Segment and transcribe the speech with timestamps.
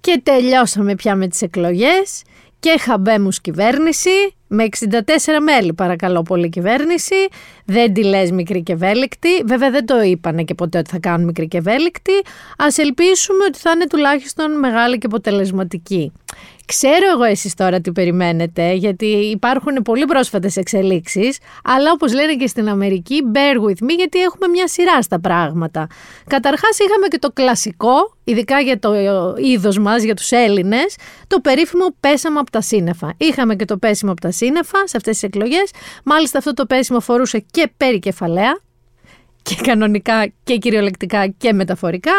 [0.00, 2.22] Και τελειώσαμε πια με τις εκλογές
[2.60, 4.88] και χαμπέμους κυβέρνηση με 64
[5.42, 7.14] μέλη παρακαλώ πολύ κυβέρνηση.
[7.64, 9.28] Δεν τη λες μικρή και ευέλικτη.
[9.46, 12.12] Βέβαια δεν το είπανε και ποτέ ότι θα κάνουν μικρή και ευέλικτη.
[12.58, 16.12] Ας ελπίσουμε ότι θα είναι τουλάχιστον μεγάλη και αποτελεσματική.
[16.70, 22.46] Ξέρω εγώ εσείς τώρα τι περιμένετε, γιατί υπάρχουν πολύ πρόσφατες εξελίξεις, αλλά όπως λένε και
[22.46, 25.86] στην Αμερική, bear with me, γιατί έχουμε μια σειρά στα πράγματα.
[26.26, 28.92] Καταρχάς είχαμε και το κλασικό, ειδικά για το
[29.36, 33.14] είδος μας, για τους Έλληνες, το περίφημο πέσαμε από τα σύννεφα.
[33.16, 35.70] Είχαμε και το πέσιμο από τα σύννεφα σε αυτές τις εκλογές,
[36.04, 38.60] μάλιστα αυτό το πέσιμο φορούσε και περικεφαλαία,
[39.42, 42.12] και κανονικά και κυριολεκτικά και μεταφορικά.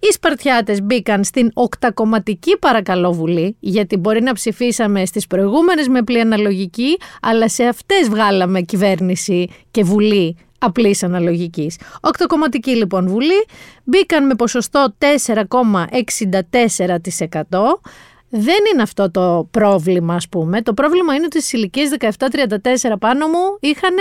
[0.00, 6.20] Οι Σπαρτιάτες μπήκαν στην οκτακομματική παρακαλώ βουλή, γιατί μπορεί να ψηφίσαμε στις προηγούμενες με απλή
[6.20, 11.78] αναλογική, αλλά σε αυτές βγάλαμε κυβέρνηση και βουλή απλής αναλογικής.
[12.00, 13.46] Οκτακομματική λοιπόν βουλή,
[13.84, 17.80] μπήκαν με ποσοστό 4,64%,
[18.28, 20.62] δεν είναι αυτό το πρόβλημα, ας πούμε.
[20.62, 23.94] Το πρόβλημα είναι ότι στις ηλικίες 17-34 πάνω μου είχαν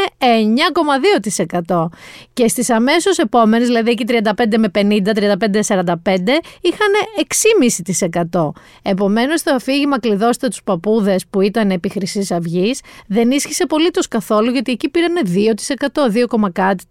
[1.65, 1.89] 9,2%.
[2.33, 8.51] Και στις αμέσως επόμενες, δηλαδή εκεί 35 με 50, 35-45, είχαν 6,5%.
[8.81, 14.51] Επομένως, το αφήγημα κλειδώστε τους παππούδες που ήταν επί Χρυσής Αυγής δεν ίσχυσε απολύτως καθόλου,
[14.51, 16.85] γιατί εκεί πήραν 2%, 2, κάτι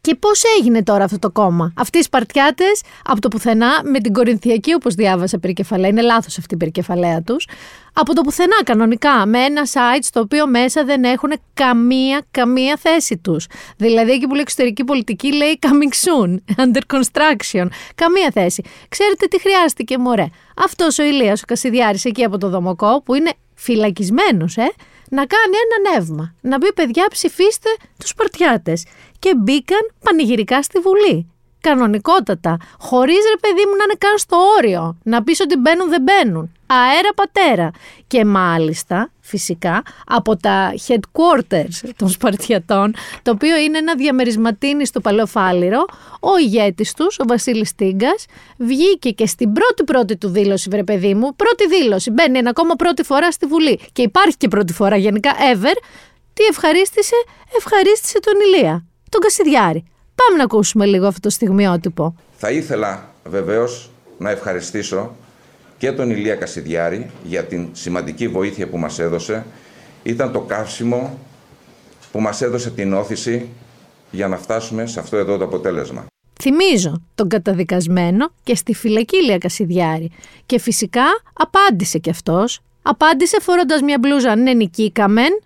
[0.00, 4.12] και πώς έγινε τώρα αυτό το κόμμα; Αυτοί οι Σπαρτιάτες από το πουθενά με την
[4.12, 7.48] Κορινθιακή, όπως διάβασα περικεφαλαία, είναι λάθος αυτή η περικεφαλαία τους.
[7.92, 13.16] Από το πουθενά, κανονικά, με ένα site στο οποίο μέσα δεν έχουν καμία, καμία θέση
[13.18, 13.46] τους.
[13.76, 16.34] Δηλαδή, εκεί που λέει εξωτερική πολιτική, λέει coming soon,
[16.64, 17.66] under construction.
[17.94, 18.62] Καμία θέση.
[18.88, 23.30] Ξέρετε τι χρειάστηκε, μωρέ; Αυτός ο Ηλίας, ο Κασιδιάρης, εκεί από το Δομοκό, που είναι
[23.54, 24.72] φυλακισμένος, ε,
[25.10, 26.34] να κάνει ένα νεύμα.
[26.40, 27.68] Να πει, παιδιά, ψηφίστε
[27.98, 28.84] τους Σπαρτιάτες
[29.20, 31.30] και μπήκαν πανηγυρικά στη Βουλή.
[31.60, 32.56] Κανονικότατα.
[32.78, 34.98] Χωρίς ρε παιδί μου να είναι καν στο όριο.
[35.02, 36.52] Να πεις ότι μπαίνουν δεν μπαίνουν.
[36.66, 37.70] Αέρα πατέρα.
[38.06, 45.84] Και μάλιστα, φυσικά, από τα headquarters των Σπαρτιατών, το οποίο είναι ένα διαμερισματίνι στο Παλαιοφάλιρο,
[46.20, 48.14] ο ηγέτης τους, ο Βασίλης Τίγκα,
[48.56, 52.10] βγήκε και στην πρώτη πρώτη του δήλωση, βρε παιδί μου, πρώτη δήλωση.
[52.10, 53.80] Μπαίνει ένα ακόμα πρώτη φορά στη Βουλή.
[53.92, 55.76] Και υπάρχει και πρώτη φορά γενικά ever.
[56.32, 57.14] Τι ευχαρίστησε,
[57.56, 59.84] ευχαρίστησε τον Ηλία τον Κασιδιάρη.
[60.14, 62.14] Πάμε να ακούσουμε λίγο αυτό το στιγμιότυπο.
[62.36, 65.16] Θα ήθελα βεβαίως να ευχαριστήσω
[65.78, 69.44] και τον Ηλία Κασιδιάρη για την σημαντική βοήθεια που μας έδωσε.
[70.02, 71.18] Ήταν το καύσιμο
[72.12, 73.48] που μας έδωσε την όθηση
[74.10, 76.06] για να φτάσουμε σε αυτό εδώ το αποτέλεσμα.
[76.42, 80.10] Θυμίζω τον καταδικασμένο και στη φυλακή Ηλία Κασιδιάρη.
[80.46, 82.60] Και φυσικά απάντησε κι αυτός.
[82.82, 85.40] Απάντησε φορώντας μια μπλούζα ναι νικήκαμεν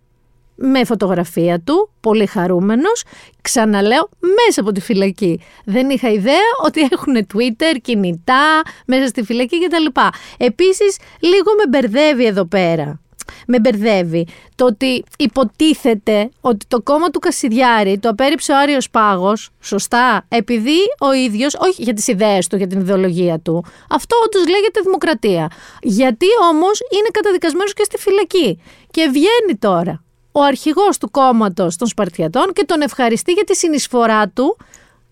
[0.55, 3.03] με φωτογραφία του, πολύ χαρούμενος,
[3.43, 5.41] ξαναλέω, μέσα από τη φυλακή.
[5.65, 10.01] Δεν είχα ιδέα ότι έχουν Twitter, κινητά, μέσα στη φυλακή κτλ.
[10.37, 12.99] Επίσης, λίγο με μπερδεύει εδώ πέρα.
[13.47, 19.51] Με μπερδεύει το ότι υποτίθεται ότι το κόμμα του Κασιδιάρη το απέρριψε ο Άριος Πάγος,
[19.61, 24.49] σωστά, επειδή ο ίδιος, όχι για τις ιδέες του, για την ιδεολογία του, αυτό όντως
[24.49, 25.51] λέγεται δημοκρατία.
[25.83, 28.63] Γιατί όμως είναι καταδικασμένος και στη φυλακή.
[28.91, 30.04] Και βγαίνει τώρα
[30.37, 34.57] ο αρχηγός του κόμματος των Σπαρτιατών και τον ευχαριστεί για τη συνεισφορά του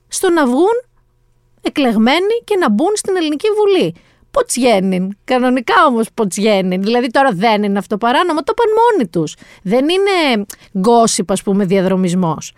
[0.08, 0.84] στο να βγουν
[1.60, 3.94] εκλεγμένοι και να μπουν στην Ελληνική Βουλή.
[4.30, 5.16] Ποτσιένιν.
[5.24, 6.82] Κανονικά όμως ποτσιένιν.
[6.82, 9.34] Δηλαδή τώρα δεν είναι αυτό παράνομο, το παν μόνοι τους.
[9.62, 10.46] Δεν είναι
[10.78, 12.52] γκόσυπ, ας πούμε, διαδρομισμός.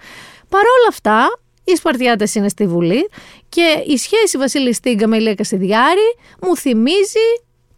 [0.48, 3.08] Παρ' όλα αυτά, οι Σπαρτιάτες είναι στη Βουλή
[3.48, 7.28] και η σχέση Βασίλη Στίγκα με Ηλία Κασιδιάρη μου θυμίζει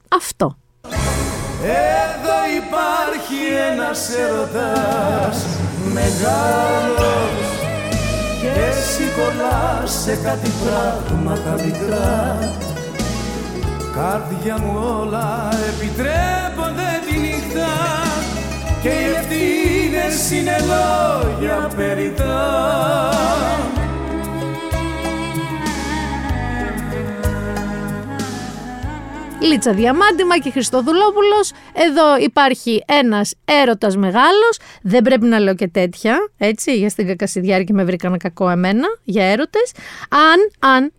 [0.08, 0.58] αυτό.
[1.62, 3.40] Εδώ υπάρχει
[3.72, 5.46] ένας ερωτάς
[5.92, 7.36] μεγάλος.
[8.40, 9.02] Και εσύ
[9.84, 12.38] σε κάτι πράγματα μικρά.
[13.94, 17.72] Κάρδια μου όλα επιτρέπονται τη νύχτα.
[18.82, 22.66] Και οι ευθύνες είναι λόγια περιτά
[29.40, 31.52] Λίτσα Διαμάντη, και Χριστοδουλόπουλος.
[31.72, 34.58] Εδώ υπάρχει ένας έρωτας μεγάλος.
[34.82, 38.86] Δεν πρέπει να λέω και τέτοια, έτσι, για στην Κακασιδιάρη και με βρήκαν κακό εμένα,
[39.04, 39.72] για έρωτες.
[40.08, 40.92] Αν, αν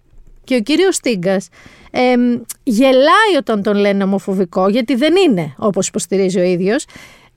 [0.44, 1.50] και ο κύριος Στίγκας
[1.92, 2.14] ε,
[2.64, 6.86] γελάει όταν τον λένε ομοφοβικό, γιατί δεν είναι όπως υποστηρίζει ο ίδιος.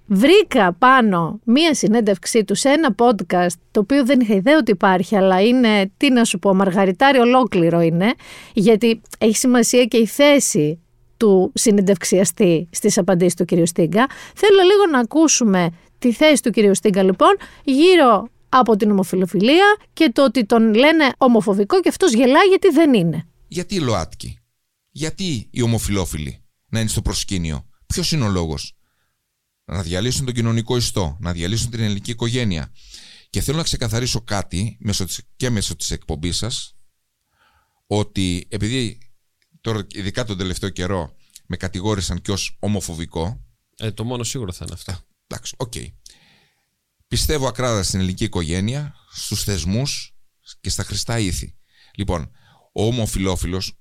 [0.07, 5.17] Βρήκα πάνω μία συνέντευξή του σε ένα podcast, το οποίο δεν είχα ιδέα ότι υπάρχει,
[5.17, 8.13] αλλά είναι, τι να σου πω, μαργαριτάρι ολόκληρο είναι,
[8.53, 10.81] γιατί έχει σημασία και η θέση
[11.21, 13.67] του συνεντευξιαστή στις απαντήσεις του κ.
[13.67, 14.07] Στίγκα.
[14.35, 16.75] Θέλω λίγο να ακούσουμε τη θέση του κ.
[16.75, 22.47] Στίγκα λοιπόν γύρω από την ομοφιλοφιλία και το ότι τον λένε ομοφοβικό και αυτός γελάει
[22.49, 23.29] γιατί δεν είναι.
[23.49, 24.39] Γιατί οι ΛΟΑΤΚΙ,
[24.91, 28.77] γιατί οι ομοφιλόφιλοι να είναι στο προσκήνιο, ποιος είναι ο λόγος;
[29.65, 32.73] Να διαλύσουν τον κοινωνικό ιστό, να διαλύσουν την ελληνική οικογένεια.
[33.31, 36.77] Και θέλω να ξεκαθαρίσω κάτι μέσω της, και μέσω της εκπομπής σας,
[37.87, 38.99] ότι επειδή
[39.61, 41.15] τώρα ειδικά τον τελευταίο καιρό
[41.47, 43.45] με κατηγόρησαν και ως ομοφοβικό.
[43.77, 44.99] Ε, το μόνο σίγουρο θα είναι αυτό.
[45.27, 45.73] Εντάξει, OK.
[45.77, 45.87] Okay.
[47.09, 50.15] Πιστεύω ακράδαντα στην ελληνική οικογένεια, στους θεσμούς
[50.61, 51.57] και στα χρηστά ήθη.
[51.95, 52.31] Λοιπόν,
[52.73, 53.79] ο ομοφυλόφιλος,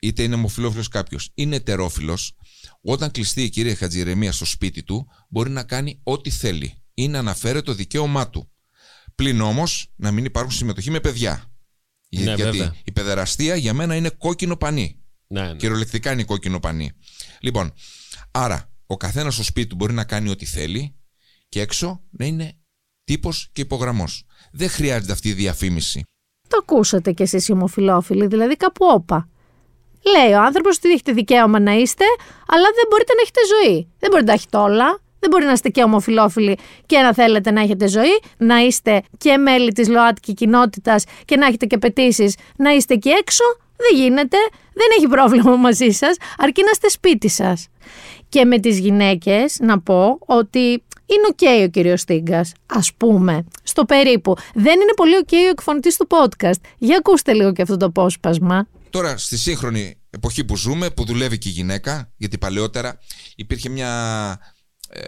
[0.00, 2.36] είτε είναι ομοφυλόφιλος κάποιος, είναι ετερόφυλος,
[2.82, 7.62] όταν κλειστεί κύριε Χατζηιερεμία στο σπίτι του, μπορεί να κάνει ό,τι θέλει ή να αναφέρει
[7.62, 8.50] το δικαίωμά του.
[9.14, 11.52] Πλην όμως να μην υπάρχουν συμμετοχή με παιδιά.
[12.08, 12.74] Ναι, Γιατί βέβαια.
[12.84, 14.99] η παιδεραστία για μένα είναι κόκκινο πανί.
[15.32, 15.54] Ναι, ναι.
[15.54, 16.92] Κυριολεκτικά είναι κόκκινο πανί.
[17.40, 17.72] Λοιπόν,
[18.30, 20.94] άρα ο καθένας στο σπίτι του μπορεί να κάνει ό,τι θέλει
[21.48, 22.52] και έξω να είναι
[23.04, 24.24] τύπος και υπογραμμός.
[24.52, 26.02] Δεν χρειάζεται αυτή η διαφήμιση.
[26.48, 29.28] Το ακούσατε κι εσείς οι ομοφιλόφιλοι, δηλαδή κάπου όπα.
[30.02, 32.04] Λέει ο άνθρωπος ότι έχετε δικαίωμα να είστε,
[32.46, 33.88] αλλά δεν μπορείτε να έχετε ζωή.
[33.98, 35.00] Δεν μπορείτε να έχετε όλα.
[35.18, 39.36] Δεν μπορεί να είστε και ομοφιλόφιλοι και να θέλετε να έχετε ζωή, να είστε και
[39.36, 43.44] μέλη της ΛΟΑΤΚΙ κοινότητας και να έχετε και πετήσει να είστε και έξω.
[43.76, 44.36] Δεν γίνεται,
[44.80, 47.68] δεν έχει πρόβλημα μαζί σας, αρκεί να είστε σπίτι σας.
[48.28, 53.84] Και με τις γυναίκες να πω ότι είναι οκ ο κύριος Στίγκας, ας πούμε, στο
[53.84, 54.36] περίπου.
[54.54, 56.60] Δεν είναι πολύ οκ ο εκφωνητής του podcast.
[56.78, 58.68] Για ακούστε λίγο και αυτό το απόσπασμα.
[58.90, 62.98] Τώρα, στη σύγχρονη εποχή που ζούμε, που δουλεύει και η γυναίκα, γιατί παλαιότερα
[63.36, 63.90] υπήρχε μια.
[64.88, 65.00] Ε,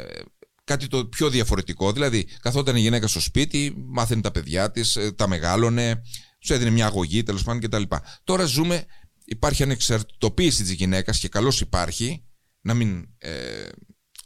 [0.64, 1.92] κάτι το πιο διαφορετικό.
[1.92, 6.02] Δηλαδή, καθόταν η γυναίκα στο σπίτι, μάθαινε τα παιδιά της, τα μεγάλωνε,
[6.38, 7.82] του έδινε μια αγωγή τέλος πάντων κτλ.
[8.24, 8.84] Τώρα ζούμε,
[9.32, 12.22] υπάρχει ανεξαρτητοποίηση της γυναίκας και καλώς υπάρχει.
[12.60, 13.08] Να μην.
[13.18, 13.30] Ε,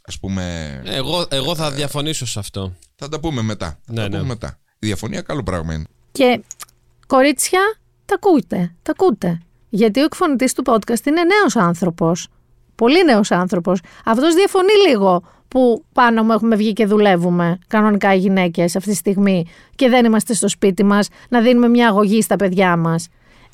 [0.01, 0.81] ας πούμε.
[0.85, 2.75] Εγώ, εγώ θα διαφωνήσω σε αυτό.
[2.95, 3.79] Θα τα πούμε μετά.
[3.85, 4.15] Θα Ναι, τα ναι.
[4.15, 4.59] πούμε μετά.
[4.79, 5.85] Η διαφωνία καλό πράγμα είναι.
[6.11, 6.43] Και
[7.07, 7.59] κορίτσια,
[8.05, 9.41] τα ακούτε, τα ακούτε.
[9.69, 12.27] Γιατί ο εκφωνητής του podcast είναι νέος άνθρωπος.
[12.75, 13.79] Πολύ νέος άνθρωπος.
[14.05, 18.95] Αυτός διαφωνεί λίγο που πάνω μου έχουμε βγει και δουλεύουμε κανονικά οι γυναίκες αυτή τη
[18.95, 19.45] στιγμή
[19.75, 23.07] και δεν είμαστε στο σπίτι μας να δίνουμε μια αγωγή στα παιδιά μας.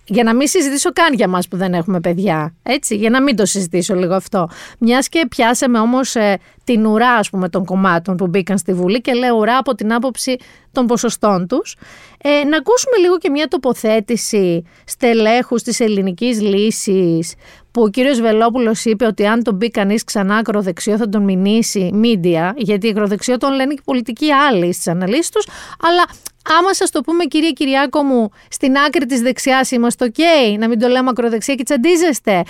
[0.06, 2.56] Για να μην συζητήσω καν για μας που δεν έχουμε παιδιά.
[2.64, 4.50] Έτσι, για να μην το συζητήσω λίγο αυτό.
[4.80, 9.02] Μιας και πιάσαμε όμως ε, την ουρά ας πούμε, των κομμάτων που μπήκαν στη Βουλή
[9.02, 10.38] και λέω ουρά από την άποψη
[10.72, 11.76] των ποσοστών τους.
[12.24, 17.34] Ε, να ακούσουμε λίγο και μια τοποθέτηση στελέχους της ελληνικής λύσης
[17.72, 21.92] που ο κύριος Βελόπουλος είπε ότι αν τον μπει κανείς ξανά ακροδεξιό θα τον μηνύσει
[22.04, 25.48] media, γιατί ακροδεξιό τον λένε και οι πολιτικοί άλλοι στις αναλύσεις τους,
[25.82, 26.04] αλλά
[26.60, 30.22] άμα σας το πούμε κυρία Κυριάκο μου, στην άκρη της δεξιάς είμαστε ok,
[30.58, 32.44] να μην το λέμε ακροδεξιά και τσαντίζεστε,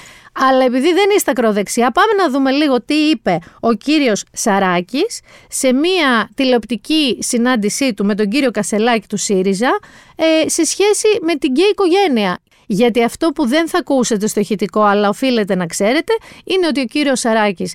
[0.50, 5.20] αλλά επειδή δεν είστε ακροδεξιά, πάμε να δούμε λίγο τι είπε ο κύριος Σαράκης
[5.50, 9.80] σε μία τηλεοπτική συνάντησή του με τον κύριο Κασελάκη του ΣΥΡΙΖΑ
[10.16, 12.38] ε, σε σχέση με την γκέι οικογένεια.
[12.66, 16.14] Γιατί αυτό που δεν θα ακούσετε στο ηχητικό, αλλά οφείλετε να ξέρετε,
[16.44, 17.74] είναι ότι ο κύριος Σαράκης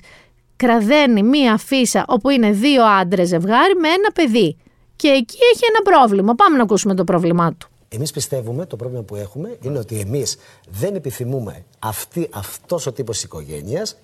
[0.55, 4.57] κραδένει μία φύσα όπου είναι δύο άντρες ζευγάρι με ένα παιδί.
[5.01, 6.35] Και εκεί έχει ένα πρόβλημα.
[6.35, 7.69] Πάμε να ακούσουμε το πρόβλημά του.
[7.89, 10.37] Εμείς πιστεύουμε, το πρόβλημα που έχουμε είναι ότι εμείς
[10.69, 13.95] δεν επιθυμούμε αυτή, αυτός ο τύπος οικογένειας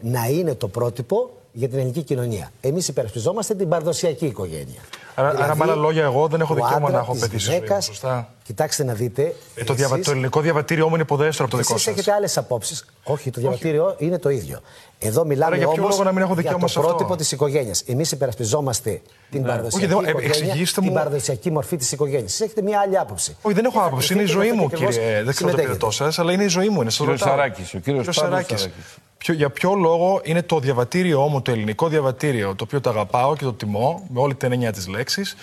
[0.00, 2.50] να είναι το πρότυπο για την ελληνική κοινωνία.
[2.60, 4.80] Εμείς υπερασπιζόμαστε την παραδοσιακή οικογένεια.
[5.14, 7.38] Άρα- άρα, με άλλα λόγια, εγώ δεν έχω ο δικαίωμα άντρας να έχω της παιδί
[7.38, 8.28] στη ζωή μου, γυναίκας- σωστά.
[8.44, 9.34] Κοιτάξτε να δείτε.
[9.54, 9.94] Ε, το, διαβα...
[9.94, 11.94] εσείς- το ελληνικό διαβατήριό μου είναι υποδέστερο από το δικό εσείς σας.
[11.94, 12.84] έχετε άλλες απόψεις.
[13.04, 14.60] Όχι, το διαβατήριο είναι το ίδιο.
[14.98, 16.90] Εδώ μιλάμε Άρα για ποιο όμως λόγο να μην έχω για δικαίωμα το σε αυτό;
[16.90, 17.82] πρότυπο της οικογένειας.
[17.86, 22.30] Εμείς υπερασπιζόμαστε την παραδοσιακή Όχι, δεν- ε, οικογένεια, εξηγήστε την μου- παραδοσιακή μορφή της οικογένειας.
[22.30, 23.36] Εσείς έχετε μια άλλη άποψη.
[23.42, 24.12] Όχι, δεν έχω Και θα άποψη.
[24.12, 25.22] Είναι η κρυφτείτε ζωή με μου, αυτό και ακριβώς κύριε.
[25.22, 25.66] Δεν ξέρω το συμμετέχετε.
[25.66, 26.80] πειρετό σας, αλλά είναι η ζωή μου.
[26.80, 27.34] Είναι σας Κύριος ρωτάω.
[27.36, 28.60] Σαράκης, ο κύριος Κύριος Παύλος Σαράκης.
[28.60, 28.84] Σαράκης.
[29.24, 33.36] Ποιο- για ποιο λόγο είναι το διαβατήριό μου, το ελληνικό διαβατήριο, το οποίο το αγαπάω
[33.36, 35.36] και το τιμώ με όλη την έννοια της λέξης,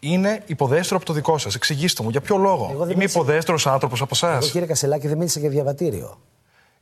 [0.00, 1.54] είναι υποδέστερο από το δικό σας.
[1.54, 4.42] Εξηγήστε μου, για ποιο λόγο; Εγώ δεν Είμαι μίλησα- υποδέστερο άνθρωπος από εσάς.
[4.42, 6.18] Εγώ κύριε Κασελάκη δεν μίλησα για διαβατήριο.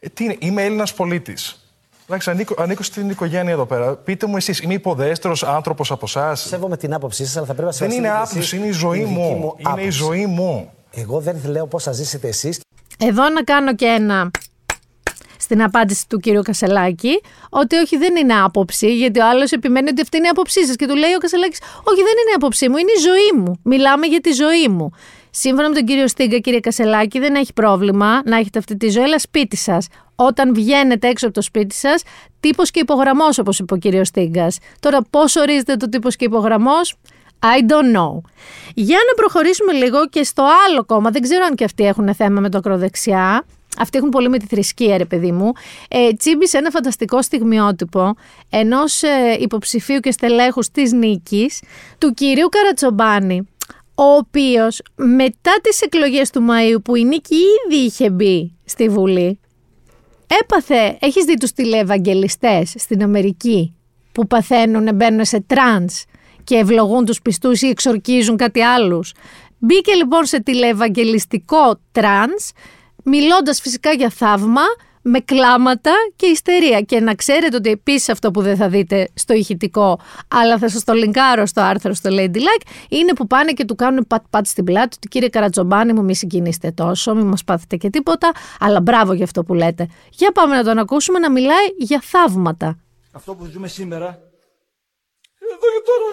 [0.00, 1.64] Ε, τι είναι, είμαι Έλληνας πολίτης.
[2.07, 3.95] Εντάξει, ανήκω, ανήκω στην οικογένεια εδώ πέρα.
[3.97, 6.40] Πείτε μου εσείς, είμαι υποδέστερο άνθρωπος από εσάς.
[6.40, 8.66] Σέβομαι την άποψή σας, αλλά θα πρέπει να Δεν είναι σεβαστείτε κι άποψη, εσείς είναι
[8.66, 9.26] η ζωή τη δική μου.
[9.37, 9.90] Είναι η άποψη.
[9.90, 10.71] ζωή μου.
[10.90, 12.61] Εγώ δεν λέω πώς θα ζήσετε εσείς
[12.99, 14.30] Εδώ να κάνω και ένα
[15.50, 20.00] στην απάντηση του κύριου Κασελάκη ότι όχι δεν είναι άποψη, γιατί ο άλλος επιμένει ότι
[20.00, 20.76] αυτή είναι η άποψή σας.
[20.76, 23.61] Και του λέει ο Κασελάκης, Όχι, δεν είναι η άποψή μου, είναι η ζωή μου.
[23.64, 24.90] Μιλάμε για τη ζωή μου.
[25.30, 29.02] Σύμφωνα με τον κύριο Στίγκα, κύριε Κασελάκη, δεν έχει πρόβλημα να έχετε αυτή τη ζωή,
[29.02, 29.87] αλλά σπίτι σας.
[30.14, 32.02] Όταν βγαίνετε έξω από το σπίτι σας,
[32.40, 34.59] τύπος και υπογραμμός, όπως είπε ο κύριος Στίγκας.
[34.80, 36.95] Τώρα, πώς ορίζεται το τύπος και υπογραμμός,
[37.40, 38.21] I don't know.
[38.75, 42.40] Για να προχωρήσουμε λίγο και στο άλλο κόμμα, δεν ξέρω αν και αυτοί έχουν θέμα
[42.40, 43.45] με το ακροδεξιά.
[43.79, 45.53] Αυτοί έχουν πολύ με τη θρησκεία, ρε παιδί μου.
[45.89, 48.15] Ε, τσίμπησε ένα φανταστικό στιγμιότυπο
[48.50, 51.62] ενός ε, υποψηφίου και στελέχους της νίκης,
[51.99, 53.49] του κυρίου Καρατσομπάνη,
[53.95, 59.41] ο οποίος μετά τις εκλογές του Μαΐου που η νίκη ήδη είχε μπει στη Βουλή,
[60.41, 63.75] έπαθε, έχεις δει τους τηλεευαγγελιστές στην Αμερική
[64.12, 66.05] που παθαίνουν, μπαίνουν σε trance
[66.45, 69.12] και ευλογούν τους πιστούς ή εξορκίζουν κάτι άλλους.
[69.59, 72.50] Μπήκε λοιπόν σε τηλεευαγγελιστικό trance,
[73.11, 74.62] μιλώντας φυσικά για θαύμα,
[75.02, 76.81] με κλάματα και ιστερία.
[76.81, 80.85] Και να ξέρετε ότι επίσης αυτό που δεν θα δείτε στο ηχητικό, αλλά θα σας
[80.85, 84.97] το λινκάρω στο άρθρο στο Ladylike, είναι που πάνε και του κάνουν pat-pat στην πλάτη
[84.97, 88.31] ότι κύριε Καρατζομπάνη μου, μη συγκινείστε τόσο, μη μας πάθετε και τίποτα.
[88.61, 89.88] Αλλά μπράβο για αυτό που λέτε.
[90.11, 92.79] Για πάμε να τον ακούσουμε να μιλάει για θαύματα.
[93.12, 94.07] Αυτό που ζούμε σήμερα,
[95.38, 96.12] εδώ και τώρα,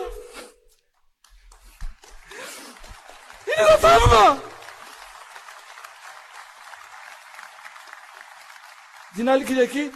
[3.45, 4.55] είναι ένα θαύμα!
[9.17, 9.89] Την άλλη Κυριακή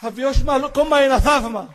[0.00, 1.74] θα βιώσουμε άλλο ακόμα ένα θαύμα.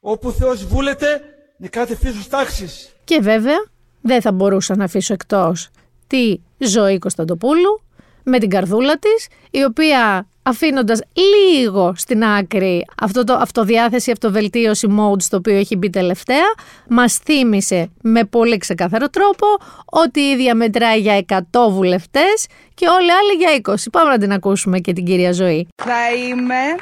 [0.00, 1.20] Όπου ο Θεός βούλεται
[1.56, 2.92] νικάται φύσος τάξης.
[3.04, 3.64] Και βέβαια
[4.00, 5.70] δεν θα μπορούσα να αφήσω εκτός
[6.06, 7.82] τη ζωή Κωνσταντοπούλου
[8.22, 15.22] με την καρδούλα της, η οποία αφήνοντας λίγο στην άκρη αυτό το αυτοδιάθεση, αυτοβελτίωση mode
[15.22, 16.54] στο οποίο έχει μπει τελευταία,
[16.88, 19.46] μας θύμισε με πολύ ξεκάθαρο τρόπο
[19.84, 21.38] ότι η ίδια μετράει για 100
[21.70, 23.90] βουλευτές και όλοι οι άλλοι για 20.
[23.92, 25.68] Πάμε να την ακούσουμε και την κυρία Ζωή.
[25.82, 26.76] Θα είμαι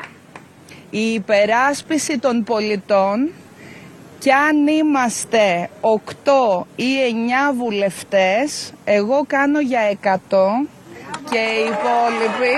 [0.90, 3.30] η υπεράσπιση των πολιτών
[4.18, 6.84] και αν είμαστε 8 ή
[7.52, 9.80] 9 βουλευτές, εγώ κάνω για
[10.28, 10.68] 100
[11.30, 12.54] και οι υπόλοιποι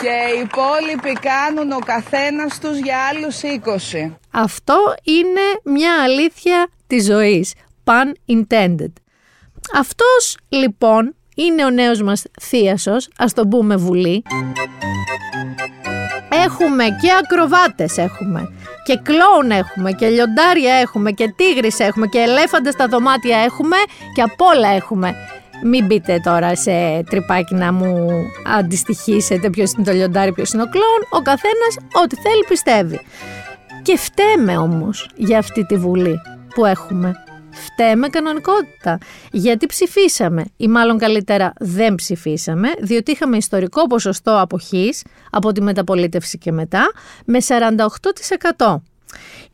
[0.00, 3.40] και οι υπόλοιποι κάνουν ο καθένας τους για άλλους
[4.06, 4.10] 20.
[4.30, 7.54] Αυτό είναι μια αλήθεια της ζωής.
[7.84, 8.92] Pun intended.
[9.74, 14.22] Αυτός λοιπόν είναι ο νέος μας θείασος, ας τον πούμε βουλή.
[16.44, 18.48] Έχουμε και ακροβάτες έχουμε
[18.84, 23.76] και κλόουν έχουμε και λιοντάρια έχουμε και τίγρης έχουμε και ελέφαντες στα δωμάτια έχουμε
[24.14, 25.14] και απ' όλα έχουμε.
[25.64, 28.08] Μην μπείτε τώρα σε τρυπάκι να μου
[28.58, 31.00] αντιστοιχίσετε ποιος είναι το λιοντάρι, ποιος είναι ο κλόν.
[31.10, 33.00] Ο καθένας ό,τι θέλει πιστεύει.
[33.82, 36.20] Και φταίμε όμως για αυτή τη βουλή
[36.54, 37.12] που έχουμε.
[37.50, 38.98] Φταίμε κανονικότητα.
[39.32, 46.38] Γιατί ψηφίσαμε, ή μάλλον καλύτερα δεν ψηφίσαμε, διότι είχαμε ιστορικό ποσοστό αποχής από τη μεταπολίτευση
[46.38, 46.92] και μετά
[47.24, 47.38] με
[48.58, 48.82] 48%.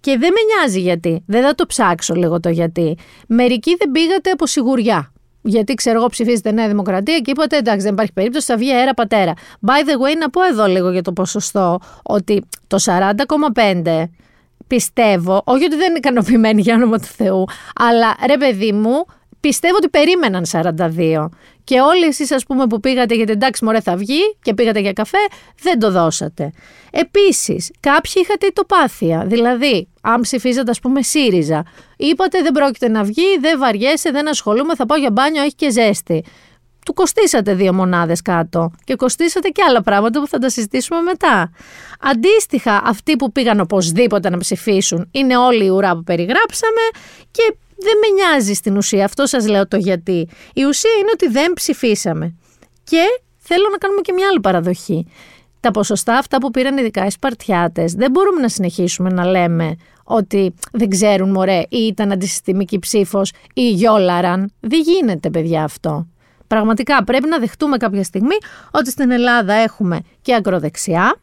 [0.00, 2.96] Και δεν με νοιάζει γιατί, δεν θα το ψάξω λίγο το γιατί.
[3.26, 5.12] Μερικοί δεν πήγατε από σιγουριά
[5.48, 8.94] γιατί ξέρω εγώ ψηφίζετε Νέα Δημοκρατία και είπατε εντάξει δεν υπάρχει περίπτωση, θα βγει αέρα
[8.94, 9.32] πατέρα.
[9.66, 14.04] By the way, να πω εδώ λίγο για το ποσοστό ότι το 40,5
[14.66, 19.04] πιστεύω, όχι ότι δεν είναι ικανοποιημένοι για όνομα του Θεού, αλλά ρε παιδί μου,
[19.40, 21.28] πιστεύω ότι περίμεναν 42.
[21.68, 24.92] Και όλοι εσείς ας πούμε που πήγατε γιατί εντάξει μωρέ θα βγει και πήγατε για
[24.92, 25.18] καφέ,
[25.62, 26.52] δεν το δώσατε.
[26.90, 31.64] Επίσης, κάποιοι είχατε ητοπάθεια, δηλαδή αν ψηφίζατε ας πούμε ΣΥΡΙΖΑ,
[31.96, 35.70] είπατε δεν πρόκειται να βγει, δεν βαριέσαι, δεν ασχολούμαι, θα πάω για μπάνιο, έχει και
[35.70, 36.24] ζέστη.
[36.84, 41.50] Του κοστίσατε δύο μονάδες κάτω και κοστίσατε και άλλα πράγματα που θα τα συζητήσουμε μετά.
[42.00, 46.80] Αντίστοιχα, αυτοί που πήγαν οπωσδήποτε να ψηφίσουν είναι όλοι οι ουρά που περιγράψαμε
[47.30, 49.04] και δεν με νοιάζει στην ουσία.
[49.04, 50.28] Αυτό σας λέω το γιατί.
[50.54, 52.34] Η ουσία είναι ότι δεν ψηφίσαμε.
[52.84, 53.02] Και
[53.38, 55.06] θέλω να κάνουμε και μια άλλη παραδοχή.
[55.60, 60.54] Τα ποσοστά αυτά που πήραν ειδικά οι Σπαρτιάτες δεν μπορούμε να συνεχίσουμε να λέμε ότι
[60.72, 64.52] δεν ξέρουν μωρέ ή ήταν αντισυστημική ψήφος ή γιόλαραν.
[64.60, 66.06] Δεν γίνεται παιδιά αυτό.
[66.46, 68.36] Πραγματικά πρέπει να δεχτούμε κάποια στιγμή
[68.70, 71.16] ότι στην Ελλάδα έχουμε και ακροδεξιά,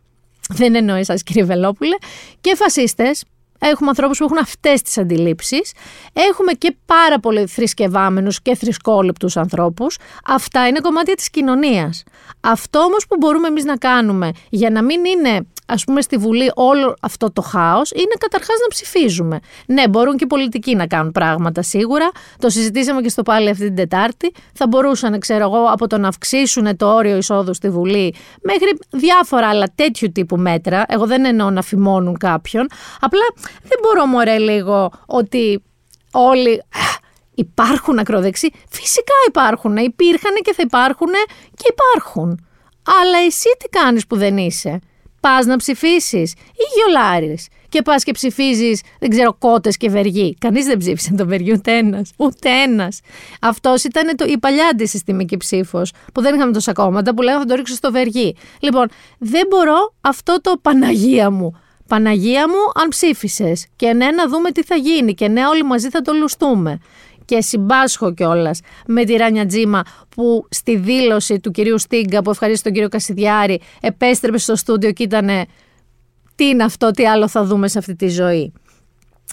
[0.50, 1.96] δεν εννοώ εσάς κύριε Βελόπουλε,
[2.42, 3.24] και φασίστες
[3.72, 5.74] Έχουμε ανθρώπους που έχουν αυτές τις αντιλήψεις.
[6.14, 9.98] Έχουμε και πάρα πολύ θρησκευάμενους και θρησκόληπτους ανθρώπους.
[10.26, 12.04] Αυτά είναι κομμάτια της κοινωνίας.
[12.42, 16.52] Αυτό όμως που μπορούμε εμείς να κάνουμε για να μην είναι ας πούμε στη Βουλή
[16.56, 19.40] όλο αυτό το χάος είναι καταρχάς να ψηφίζουμε.
[19.68, 22.12] Ναι, μπορούν και οι πολιτικοί να κάνουν πράγματα σίγουρα.
[22.40, 24.32] Το συζητήσαμε και στο πάλι αυτή την Τετάρτη.
[24.54, 29.48] Θα μπορούσαν, ξέρω εγώ, από το να αυξήσουν το όριο εισόδου στη Βουλή μέχρι διάφορα
[29.48, 30.86] άλλα τέτοιου τύπου μέτρα.
[30.88, 32.68] Εγώ δεν εννοώ να φημώνουν κάποιον.
[33.00, 33.24] Απλά
[33.62, 35.64] δεν μπορώ μωρέ λίγο ότι
[36.12, 36.64] όλοι
[37.36, 38.50] υπάρχουν ακροδεξί.
[38.70, 39.78] Φυσικά υπάρχουν.
[39.78, 41.12] Υπήρχαν και θα υπάρχουν
[41.56, 42.46] και υπάρχουν.
[43.02, 44.80] Αλλά εσύ τι κάνεις που δεν είσαι;
[45.26, 47.48] Πας να ψηφίσεις ή γιολάρεις.
[47.70, 50.36] Και πας και ψηφίζεις, δεν ξέρω, κότες και βεργοί.
[50.40, 52.12] Κανείς δεν ψήφισε τον βεργή, ούτε ένας.
[52.18, 53.00] Ούτε ένας.
[53.42, 57.48] Αυτός ήταν το, η παλιά αντισυστημική ψήφος, που δεν είχαμε τόσα κόμματα, που λέγανε θα
[57.50, 58.36] το ρίξω στο βεργή.
[58.60, 61.60] Λοιπόν, δεν μπορώ αυτό το Παναγία μου.
[61.88, 63.68] Παναγία μου, αν ψήφισες.
[63.76, 65.14] Και ναι, να δούμε τι θα γίνει.
[65.14, 66.80] Και ναι, όλοι μαζί θα το λουστούμε
[67.26, 72.64] και συμπάσχω κιόλας με τη Ράνια Τζίμα που στη δήλωση του κυρίου Στίγκα που ευχαρίστησε
[72.64, 75.30] τον κύριο Κασιδιάρη επέστρεψε στο στούντιο και ήταν
[76.36, 78.54] τι είναι αυτό, τι άλλο θα δούμε σε αυτή τη ζωή.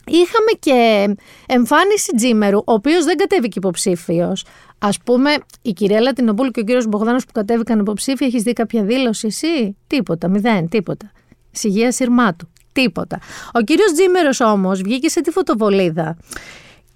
[0.07, 1.09] Είχαμε και
[1.47, 4.45] εμφάνιση Τζίμερου, ο οποίος δεν κατέβηκε υποψήφιος.
[4.79, 8.83] Α πούμε, η κυρία Λατινοπούλου και ο κύριος Μπογδάνος που κατέβηκαν υποψήφοι, έχεις δει κάποια
[8.83, 11.11] δήλωση εσύ; Τίποτα, μηδέν, τίποτα.
[11.51, 12.49] Συγεία σειρμάτου.
[12.73, 13.19] Τίποτα.
[13.53, 16.17] Ο κύριος Τζίμερος όμως βγήκε σε τη φωτοβολίδα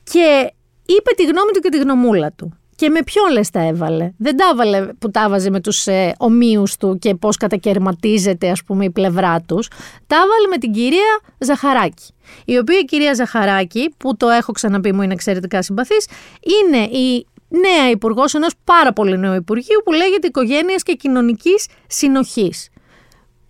[0.02, 0.52] και
[0.86, 2.58] είπε τη γνώμη του και τη γνωμούλα του.
[2.76, 4.12] Και με ποιον λες τα έβαλε.
[4.18, 8.62] Δεν τα έβαλε που τα έβαζε με τους ε, ομοίους του και πώς κατακαιρματίζεται ας
[8.62, 9.68] πούμε η πλευρά τους.
[10.06, 12.14] Τα έβαλε με την κυρία Ζαχαράκη.
[12.44, 16.08] Η οποία η κυρία Ζαχαράκη, που το έχω ξαναπεί μου είναι εξαιρετικά συμπαθής,
[16.40, 22.68] είναι η νέα υπουργός ενός πάρα πολύ νέου υπουργείου που λέγεται Οικογένειας και Κοινωνικής Συνοχής.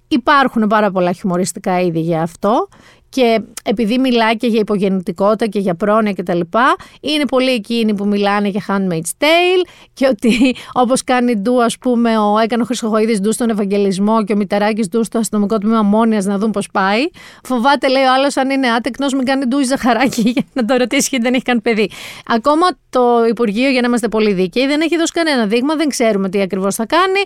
[0.08, 2.68] Υπάρχουν πάρα πολλά χιουμοριστικά είδη για αυτό
[3.16, 6.40] και επειδή μιλάει και για υπογεννητικότητα και για πρόνοια κτλ.,
[7.00, 12.18] είναι πολλοί εκείνοι που μιλάνε για handmaid's tale και ότι όπως κάνει ντου, ας πούμε,
[12.18, 16.24] ο, έκανε ο Χρυσοχοίδης ντου στον Ευαγγελισμό και ο Μητεράκη ντου στο αστυνομικό τμήμα Μόνιας
[16.24, 17.00] να δουν πώς πάει.
[17.42, 20.76] Φοβάται, λέει ο άλλος, αν είναι άτεκνος, μην κάνει ντου η Ζαχαράκη για να το
[20.76, 21.90] ρωτήσει γιατί δεν έχει καν παιδί.
[22.26, 26.28] Ακόμα το Υπουργείο, για να είμαστε πολύ δίκαιοι, δεν έχει δώσει κανένα δείγμα, δεν ξέρουμε
[26.28, 27.20] τι ακριβώς θα κάνει.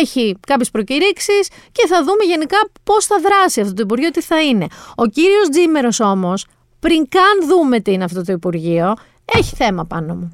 [0.00, 4.42] Έχει κάποιες προκηρύξεις και θα δούμε γενικά πώς θα δράσει αυτό το Υπουργείο, τι θα
[4.42, 4.66] είναι.
[4.96, 6.46] Ο κύριος Τζίμερος όμως,
[6.80, 10.32] πριν καν δούμε τι είναι αυτό το Υπουργείο, έχει θέμα πάνω μου.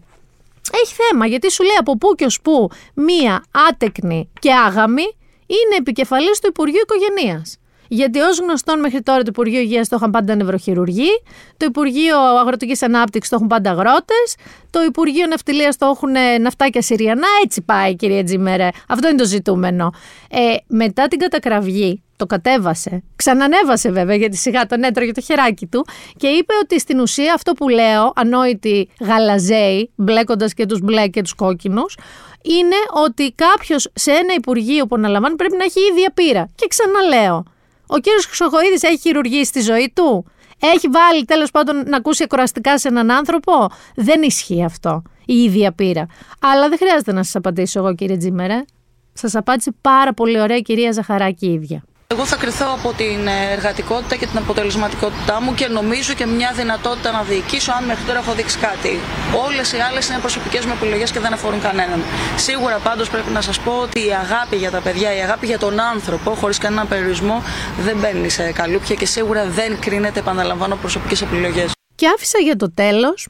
[0.72, 5.02] Έχει θέμα γιατί σου λέει από πού και ως πού μία άτεκνη και άγαμη
[5.46, 7.58] είναι επικεφαλής του Υπουργείου Οικογενείας.
[7.88, 11.23] Γιατί ως γνωστόν μέχρι τώρα το Υπουργείο Υγείας το είχαν πάντα νευροχειρουργοί,
[11.57, 14.35] το Υπουργείο Αγροτικής Ανάπτυξης το έχουν πάντα αγρότες,
[14.71, 17.26] το Υπουργείο Ναυτιλίας το έχουν ναυτάκια Συριανά.
[17.45, 18.68] Έτσι πάει, κυρία Τζιμέρε.
[18.88, 19.92] Αυτό είναι το ζητούμενο.
[20.30, 23.02] Ε, μετά την κατακραυγή το κατέβασε.
[23.16, 27.53] Ξανανέβασε βέβαια γιατί σιγά τον έτρωγε το χεράκι του και είπε ότι στην ουσία αυτό
[27.53, 31.96] που λέω, ανόητη γαλαζέοι, μπλέκοντας και τους μπλε και τους κόκκινους,
[32.42, 36.48] είναι ότι κάποιος σε ένα υπουργείο που αναλαμβάνει πρέπει να έχει ίδια πείρα.
[36.55, 37.44] Και ξαναλέω,
[37.88, 40.24] ο κύριος Χρυσοχοίδης έχει χειρουργήσει στη ζωή του;
[40.61, 43.53] Έχει βάλει τέλος πάντων να ακούσει ακροαστικά σε έναν άνθρωπο;
[43.94, 45.03] Δεν ισχύει αυτό.
[45.27, 46.07] Η ίδια πείρα.
[46.40, 48.64] Αλλά δεν χρειάζεται να σας απαντήσω εγώ, κύριε Τζίμερε.
[49.12, 51.85] Σας απάντησε πάρα πολύ ωραία η κυρία Ζαχαράκη ίδια.
[52.14, 57.11] Εγώ θα κρυθώ από την εργατικότητα και την αποτελεσματικότητά μου και νομίζω και μια δυνατότητα
[57.11, 58.99] να διοικήσω αν μέχρι τώρα έχω δείξει κάτι.
[59.47, 62.03] Όλες οι άλλες είναι προσωπικές μου επιλογές και δεν αφορούν κανέναν.
[62.37, 65.59] Σίγουρα πάντως πρέπει να σας πω ότι η αγάπη για τα παιδιά, η αγάπη για
[65.59, 67.42] τον άνθρωπο, χωρίς κανένα περιορισμό,
[67.81, 71.71] δεν μπαίνει σε καλούπια και σίγουρα δεν κρίνεται, επαναλαμβάνω, προσωπικές επιλογές.
[71.94, 73.29] Και άφησα για το τέλος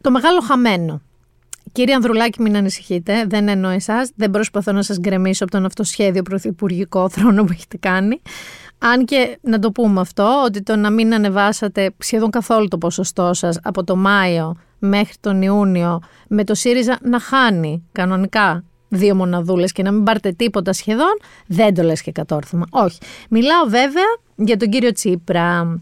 [0.00, 1.02] το μεγάλο χαμένο.
[1.72, 3.24] Κύριε Ανδρουλάκη, μην ανησυχείτε.
[3.26, 4.10] Δεν εννοώ εσάς.
[4.16, 8.20] Δεν προσπαθώ να σας γκρεμίσω από τον αυτοσχέδιο πρωθυπουργικό θρόνο που έχετε κάνει.
[8.78, 13.34] Αν και να το πούμε αυτό, ότι το να μην ανεβάσατε σχεδόν καθόλου το ποσοστό
[13.34, 19.72] σας από το Μάιο μέχρι τον Ιούνιο με το ΣΥΡΙΖΑ να χάνει κανονικά δύο μοναδούλες
[19.72, 22.66] και να μην πάρετε τίποτα σχεδόν, δεν το λες και κατόρθωμα.
[22.70, 22.98] Όχι.
[23.30, 25.80] Μιλάω βέβαια για τον κύριο Τσίπρα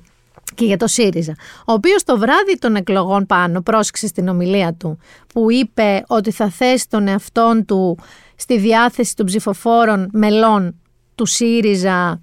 [0.59, 1.35] και για το ΣΥΡΙΖΑ,
[1.67, 4.99] ο οποίος το βράδυ των εκλογών πάνω πρόσεξε στην ομιλία του
[5.35, 7.99] που είπε ότι θα θέσει τον εαυτόν του
[8.37, 10.81] στη διάθεση των ψηφοφόρων μελών
[11.15, 12.21] του ΣΥΡΙΖΑ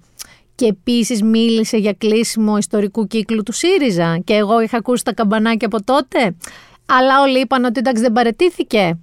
[0.54, 4.20] και επίσης μίλησε για κλείσιμο ιστορικού κύκλου του ΣΥΡΙΖΑ.
[4.24, 6.36] Και εγώ είχα ακούσει τα καμπανάκια από τότε
[6.86, 8.98] αλλά όλοι είπαν ότι εντάξει δεν παρετήθηκε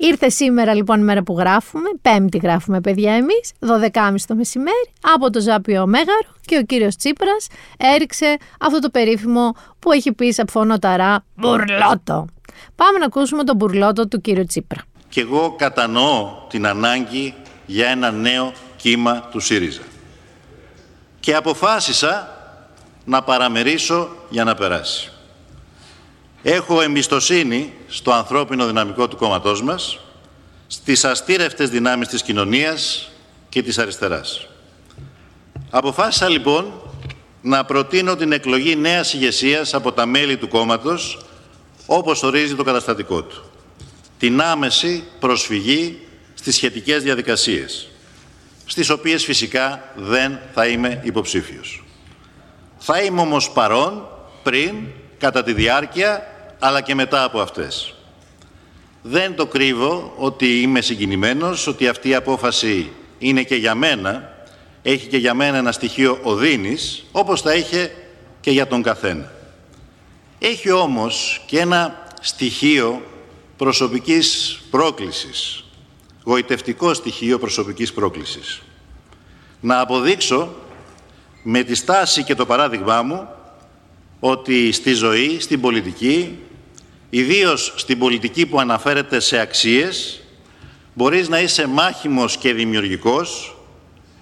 [0.00, 3.52] Ήρθε σήμερα λοιπόν η μέρα που γράφουμε, πέμπτη γράφουμε παιδιά εμείς,
[3.92, 9.54] 12.30 το μεσημέρι, από το Ζάπιο Μέγαρο και ο κύριος Τσίπρας έριξε αυτό το περίφημο
[9.78, 12.26] που έχει πει σε φωνοταρά μπουρλότο.
[12.74, 14.80] Πάμε να ακούσουμε τον μπουρλότο του κύριου Τσίπρα.
[15.08, 17.34] Και εγώ κατανοώ την ανάγκη
[17.66, 19.82] για ένα νέο κύμα του ΣΥΡΙΖΑ.
[21.20, 22.36] Και αποφάσισα
[23.04, 25.12] να παραμερίσω για να περάσει.
[26.42, 29.98] Έχω εμπιστοσύνη στο ανθρώπινο δυναμικό του κόμματός μας,
[30.66, 33.10] στις αστήρευτες δυνάμεις της κοινωνίας
[33.48, 34.46] και της αριστεράς.
[35.70, 36.72] Αποφάσισα λοιπόν
[37.42, 41.18] να προτείνω την εκλογή νέας ηγεσίας από τα μέλη του κόμματος,
[41.86, 43.50] όπως ορίζει το καταστατικό του.
[44.18, 45.98] Την άμεση προσφυγή
[46.34, 47.88] στις σχετικές διαδικασίες,
[48.64, 51.84] στις οποίες φυσικά δεν θα είμαι υποψήφιος.
[52.78, 54.08] Θα είμαι όμως παρόν
[54.42, 54.74] πριν
[55.18, 56.26] κατά τη διάρκεια
[56.58, 57.94] αλλά και μετά από αυτές.
[59.02, 64.36] Δεν το κρύβω ότι είμαι συγκινημένος, ότι αυτή η απόφαση είναι και για μένα
[64.82, 67.92] έχει και για μένα ένα στοιχείο οδύνης, όπως θα είχε
[68.40, 69.32] και για τον καθένα.
[70.38, 73.02] Έχει όμως και ένα στοιχείο
[73.56, 75.64] προσωπικής πρόκλησης,
[76.24, 78.62] γοητευτικό στοιχείο προσωπικής πρόκλησης.
[79.60, 80.54] Να αποδείξω
[81.42, 83.28] με τη στάση και το παράδειγμά μου
[84.20, 86.38] ότι στη ζωή, στην πολιτική,
[87.10, 90.20] ιδίως στην πολιτική που αναφέρεται σε αξίες,
[90.94, 93.56] μπορείς να είσαι μάχημος και δημιουργικός,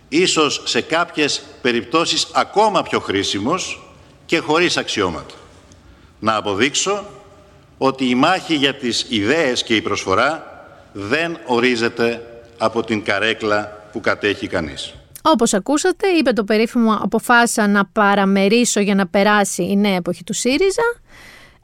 [0.08, 3.80] ίσως σε κάποιες περιπτώσεις ακόμα πιο χρήσιμος
[4.26, 5.34] και χωρίς αξιώματα.
[6.18, 7.04] Να αποδείξω
[7.78, 10.54] ότι η μάχη για τις ιδέες και η προσφορά
[10.92, 12.22] δεν ορίζεται
[12.58, 14.94] από την καρέκλα που κατέχει κανείς.
[15.28, 20.32] Όπως ακούσατε, είπε το περίφημο «Αποφάσισα να παραμερίσω για να περάσει η νέα εποχή του
[20.32, 20.82] ΣΥΡΙΖΑ».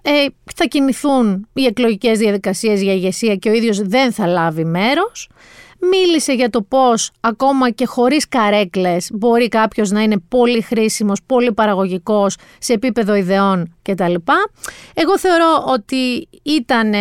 [0.03, 5.29] Ε, θα κινηθούν οι εκλογικές διαδικασίες για ηγεσία και ο ίδιος δεν θα λάβει μέρος.
[5.91, 11.53] Μίλησε για το πώς ακόμα και χωρίς καρέκλες μπορεί κάποιος να είναι πολύ χρήσιμος, πολύ
[11.53, 14.15] παραγωγικός σε επίπεδο ιδεών κτλ.
[14.95, 16.93] Εγώ θεωρώ ότι ήταν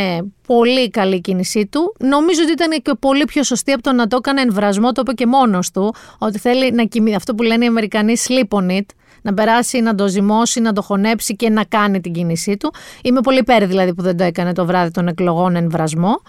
[0.48, 1.96] πολύ καλή η κίνησή του.
[2.00, 5.13] Νομίζω ότι ήταν και πολύ πιο σωστή από το να το έκανε εμβρασμό, το είπε
[5.13, 7.15] και μόνος του, ότι θέλει να κοιμηθεί.
[7.15, 8.86] Αυτό που λένε οι Αμερικανοί sleep on it,
[9.22, 12.74] να περάσει, να το ζυμώσει, να το χωνέψει και να κάνει την κίνησή του.
[13.04, 16.22] Είμαι πολύ πέρα δηλαδή που δεν το έκανε το βράδυ των εκλογών εμβρασμό.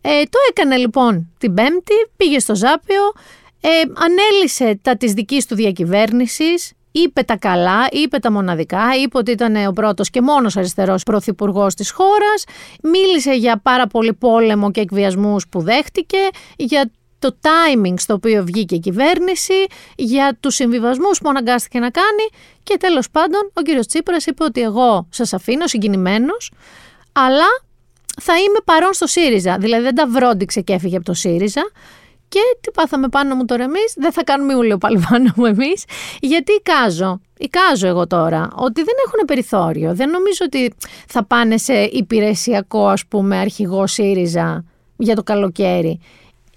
[0.00, 3.12] Ε, το έκανε λοιπόν την Πέμπτη, πήγε στο Ζάπιο,
[3.60, 9.30] ε, ανέλησε τα της δικής του διακυβέρνησης, είπε τα καλά, είπε τα μοναδικά, είπε ότι
[9.30, 12.44] ήταν ο πρώτος και μόνος αριστερός πρωθυπουργός της χώρας,
[12.82, 18.74] μίλησε για πάρα πολύ πόλεμο και εκβιασμούς που δέχτηκε, για το timing στο οποίο βγήκε
[18.74, 22.28] η κυβέρνηση, για τους συμβιβασμούς που αναγκάστηκε να κάνει
[22.62, 26.52] και τέλος πάντων ο κύριος Τσίπρας είπε ότι εγώ σας αφήνω συγκινημένος,
[27.12, 27.46] αλλά
[28.22, 29.56] θα είμαι παρόν στο ΣΥΡΙΖΑ.
[29.58, 31.70] Δηλαδή δεν τα βρόντιξε και έφυγε από το ΣΥΡΙΖΑ.
[32.28, 35.84] Και τι πάθαμε πάνω μου τώρα εμεί, δεν θα κάνουμε ούλιο πάλι πάνω μου εμείς.
[36.20, 39.94] Γιατί εικάζω, εικάζω εγώ τώρα, ότι δεν έχουν περιθώριο.
[39.94, 40.74] Δεν νομίζω ότι
[41.08, 44.64] θα πάνε σε υπηρεσιακό, ας πούμε, αρχηγό ΣΥΡΙΖΑ
[44.96, 46.00] για το καλοκαίρι.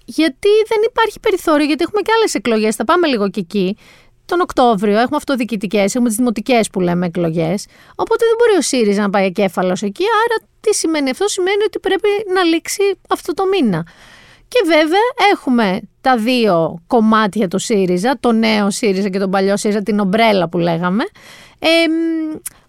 [0.04, 2.76] Γιατί δεν υπάρχει περιθώριο, γιατί έχουμε και άλλες εκλογές.
[2.76, 3.76] Θα πάμε λίγο και εκεί
[4.24, 7.66] τον Οκτώβριο έχουμε αυτοδιοικητικές, έχουμε τις δημοτικές που λέμε εκλογές.
[7.94, 10.04] Οπότε δεν μπορεί ο ΣΥΡΙΖΑ να πάει κέφαλο εκεί.
[10.24, 13.86] Άρα τι σημαίνει αυτό, σημαίνει ότι πρέπει να λήξει αυτό το μήνα.
[14.48, 19.82] Και βέβαια έχουμε τα δύο κομμάτια του ΣΥΡΙΖΑ, το νέο ΣΥΡΙΖΑ και τον παλιό ΣΥΡΙΖΑ,
[19.82, 21.04] την ομπρέλα που λέγαμε.
[21.58, 21.68] Ε,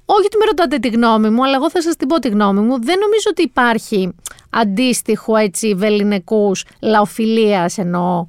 [0.05, 2.59] όχι ότι με ρωτάτε τη γνώμη μου, αλλά εγώ θα σας την πω τη γνώμη
[2.59, 2.83] μου.
[2.83, 4.15] Δεν νομίζω ότι υπάρχει
[4.49, 8.25] αντίστοιχο έτσι βεληνικούς λαοφιλίας εννοώ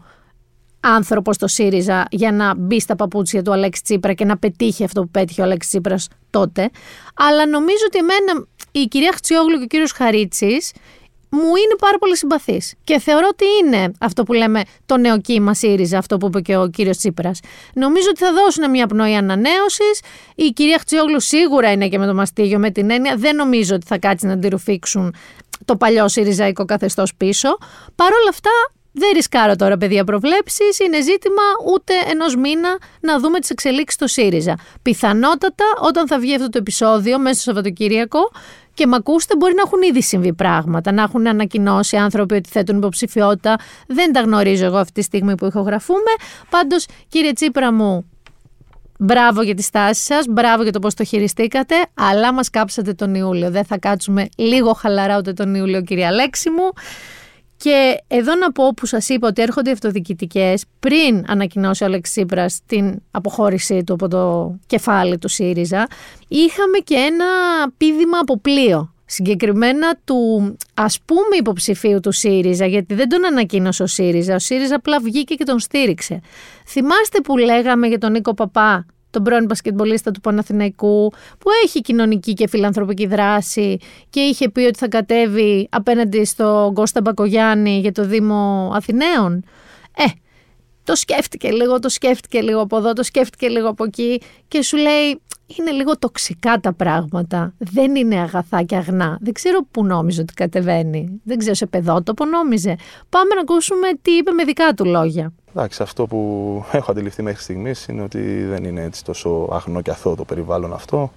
[0.87, 5.03] άνθρωπο στο ΣΥΡΙΖΑ για να μπει στα παπούτσια του Αλέξη Τσίπρα και να πετύχει αυτό
[5.03, 6.71] που πέτυχε ο Αλέξης Τσίπρας τότε.
[7.15, 10.73] Αλλά νομίζω ότι εμένα η κυρία Χτσιόγλου και ο κύριος Χαρίτσης
[11.29, 12.61] μου είναι πάρα πολύ συμπαθή.
[12.85, 16.57] Και θεωρώ ότι είναι αυτό που λέμε το νέο κύμα ΣΥΡΙΖΑ, αυτό που είπε και
[16.57, 17.41] ο κύριος Τσίπρας.
[17.75, 20.01] Νομίζω ότι θα δώσουν μια πνοή ανανέωσης.
[20.35, 23.17] Η κυρία Χτσιόγλου σίγουρα είναι και με το μαστίγιο, με την έννοια.
[23.17, 25.15] Δεν νομίζω ότι θα κάτσει να αντιρουφήξουν
[25.65, 27.59] το παλιό ΣΥΡΙΖΑϊκό καθεστώς πίσω.
[27.95, 28.51] Παρ' όλα αυτά,
[28.99, 30.79] δεν ρισκάρω τώρα, παιδιά, προβλέψεις.
[30.79, 31.43] Είναι ζήτημα
[31.75, 34.59] ούτε ενός μήνα να δούμε τις εξελίξεις στο ΣΥΡΙΖΑ.
[34.83, 38.31] Πιθανότατα, όταν θα βγει αυτό το επεισόδιο, μέσα στο Σαββατοκύριακο,
[38.75, 40.93] και με ακούστε, μπορεί να έχουν ήδη συμβεί πράγματα.
[40.93, 43.57] Να έχουν ανακοινώσει άνθρωποι ότι θέτουν υποψηφιότητα.
[43.87, 46.13] Δεν τα γνωρίζω εγώ αυτή τη στιγμή που ηχογραφούμε.
[46.51, 48.11] Πάντως, κύριε Τσίπρα μου,
[48.99, 53.15] Μπράβο για τη στάση σας, μπράβο για το πώς το χειριστήκατε, αλλά μας κάψατε τον
[53.15, 53.51] Ιούλιο.
[53.51, 56.73] Δεν θα κάτσουμε λίγο χαλαρά ούτε τον Ιούλιο, κύριε Αλέξη μου.
[57.57, 62.15] Και εδώ να πω που σας είπα ότι έρχονται οι αυτοδιοικητικές πριν ανακοινώσει ο Αλέξης
[62.15, 65.87] Τσίπρας την αποχώρησή του από το κεφάλι του ΣΥΡΙΖΑ,
[66.29, 67.27] είχαμε και ένα
[67.77, 68.91] πίδημα από πλοίο.
[69.09, 74.75] Συγκεκριμένα του ας πούμε υποψηφίου του ΣΥΡΙΖΑ, γιατί δεν τον ανακοίνωσε ο ΣΥΡΙΖΑ, ο ΣΥΡΙΖΑ
[74.75, 76.21] απλά βγήκε και τον στήριξε.
[76.67, 82.33] Θυμάστε που λέγαμε για τον Νίκο Παπά τον πρώην μπασκετμπολίστα του Παναθηναϊκού, που έχει κοινωνική
[82.33, 83.79] και φιλανθρωπική δράση
[84.11, 89.45] και είχε πει ότι θα κατέβει απέναντι στον Κώστα Μπακογιάννη για το Δήμο Αθηναίων.
[89.97, 90.05] Ε,
[90.85, 94.77] το σκέφτηκε λίγο, το σκέφτηκε λίγο από εδώ, το σκέφτηκε λίγο από εκεί και σου
[94.77, 97.53] λέει είναι λίγο τοξικά τα πράγματα.
[97.59, 99.19] Δεν είναι αγαθά και αγνά.
[99.21, 101.21] Δεν ξέρω πού νόμιζε ότι κατεβαίνει.
[101.25, 102.77] Δεν ξέρω σε παιδότοπο νόμιζε.
[103.09, 105.33] Πάμε να ακούσουμε τι είπε με δικά του λόγια.
[105.51, 109.91] Εντάξει, αυτό που έχω αντιληφθεί μέχρι στιγμής είναι ότι δεν είναι έτσι τόσο αγνό και
[109.91, 111.13] αθώο το περιβάλλον αυτό.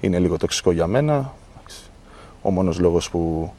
[0.00, 1.32] Είναι λίγο τοξικό για μένα.
[2.42, 3.52] Ο μόνος λόγος που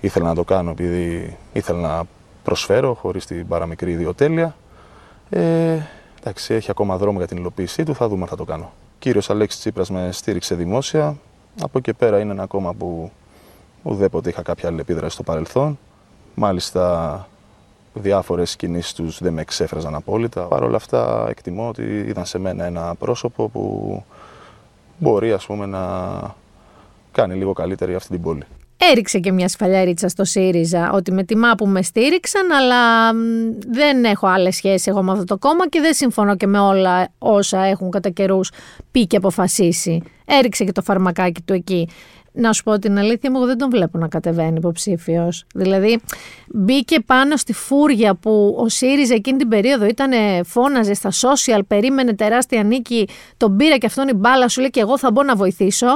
[0.00, 2.04] ήθελα να το κάνω επειδή ήθελα να
[2.42, 4.56] προσφέρω χωρίς την παραμικρή ιδιοτέλεια.
[5.30, 5.78] Ε,
[6.20, 8.72] εντάξει, έχει ακόμα δρόμο για την υλοποίησή του, θα δούμε αν θα το κάνω.
[8.98, 11.16] Κύριος Αλέξης Τσίπρας με στήριξε δημόσια.
[11.60, 13.10] Από εκεί πέρα είναι ένα κόμμα που
[13.82, 15.78] ουδέποτε είχα κάποια άλλη επίδραση στο παρελθόν.
[16.34, 17.28] Μάλιστα
[17.94, 20.42] διάφορες κινήσεις τους δεν με εξέφραζαν απόλυτα.
[20.42, 24.04] Παρ' όλα αυτά εκτιμώ ότι είδαν σε μένα ένα πρόσωπο που
[24.98, 26.34] μπορεί ας πούμε να
[27.12, 28.44] κάνει λίγο καλύτερη αυτή την πόλη.
[28.78, 33.18] Έριξε και μια σφαλιαρίτσα στο ΣΥΡΙΖΑ ότι με τιμά που με στήριξαν, αλλά μ,
[33.68, 37.08] δεν έχω άλλες σχέσεις εγώ με αυτό το κόμμα και δεν συμφωνώ και με όλα
[37.18, 38.50] όσα έχουν κατά καιρούς
[38.90, 40.02] πει και αποφασίσει.
[40.24, 41.88] Έριξε και το φαρμακάκι του εκεί.
[42.38, 45.44] Να σου πω την αλήθεια μου, εγώ δεν τον βλέπω να κατεβαίνει υποψήφιος.
[45.54, 46.00] Δηλαδή,
[46.46, 50.10] μπήκε πάνω στη φούρια που ο ΣΥΡΙΖΑ εκείνη την περίοδο ήταν,
[50.44, 54.80] φώναζε στα social, περίμενε τεράστια νίκη, τον πήρα και αυτόν η μπάλα, σου λέει και
[54.80, 55.86] εγώ θα μπω να βοηθήσω.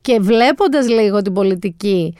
[0.00, 2.14] Και βλέποντας λίγο την πολιτική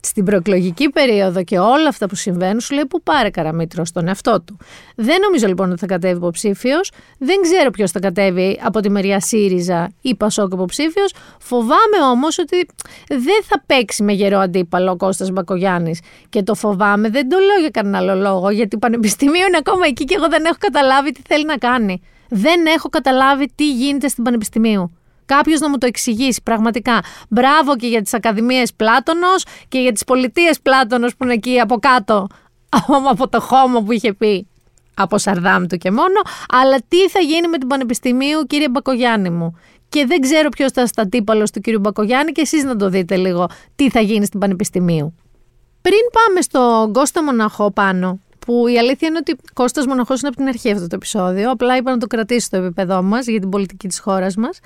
[0.00, 4.40] στην προεκλογική περίοδο και όλα αυτά που συμβαίνουν, σου λέει που πάρε καραμίτρο στον εαυτό
[4.40, 4.56] του.
[4.96, 6.90] Δεν νομίζω λοιπόν ότι θα κατέβει υποψήφιος.
[7.18, 11.14] Δεν ξέρω ποιος θα κατέβει από τη μεριά ΣΥΡΙΖΑ ή Πασόκ υποψήφιος.
[11.40, 12.66] Φοβάμαι όμως ότι
[13.08, 16.00] δεν θα παίξει με γερό αντίπαλο ο Κώστας Μπακογιάννης.
[16.28, 20.04] Και το φοβάμαι δεν το λέω για κανένα άλλο λόγο, γιατί Πανεπιστημίο είναι ακόμα εκεί
[20.04, 22.02] και εγώ δεν έχω καταλάβει τι θέλει να κάνει.
[22.28, 24.90] Δεν έχω καταλάβει τι γίνεται στην Πανεπιστημίου.
[25.26, 27.00] Κάποιος να μου το εξηγήσει πραγματικά.
[27.28, 31.76] Μπράβο και για τις Ακαδημίες Πλάτωνος και για τις Πολιτείες Πλάτωνος που είναι εκεί από
[31.78, 32.26] κάτω,
[33.10, 34.46] από το χώμα που είχε πει.
[34.94, 36.20] Από Σαρδάμ του και μόνο.
[36.48, 39.58] Αλλά τι θα γίνει με την Πανεπιστημίου, κύριε Μπακογιάννη μου;
[39.88, 43.16] Και δεν ξέρω ποιος θα στα τύπαλος του κύριου Μπακογιάννη και εσείς να το δείτε
[43.16, 45.14] λίγο τι θα γίνει στην Πανεπιστημίου.
[45.82, 50.36] Πριν πάμε στον Κώστα Μοναχό πάνω, που η αλήθεια είναι ότι Κώστας Μοναχός είναι από
[50.36, 53.48] την αρχή αυτό το επεισόδιο, απλά είπα να το κρατήσει στο επίπεδό μας για την
[53.48, 54.58] πολιτική της χώρας μας.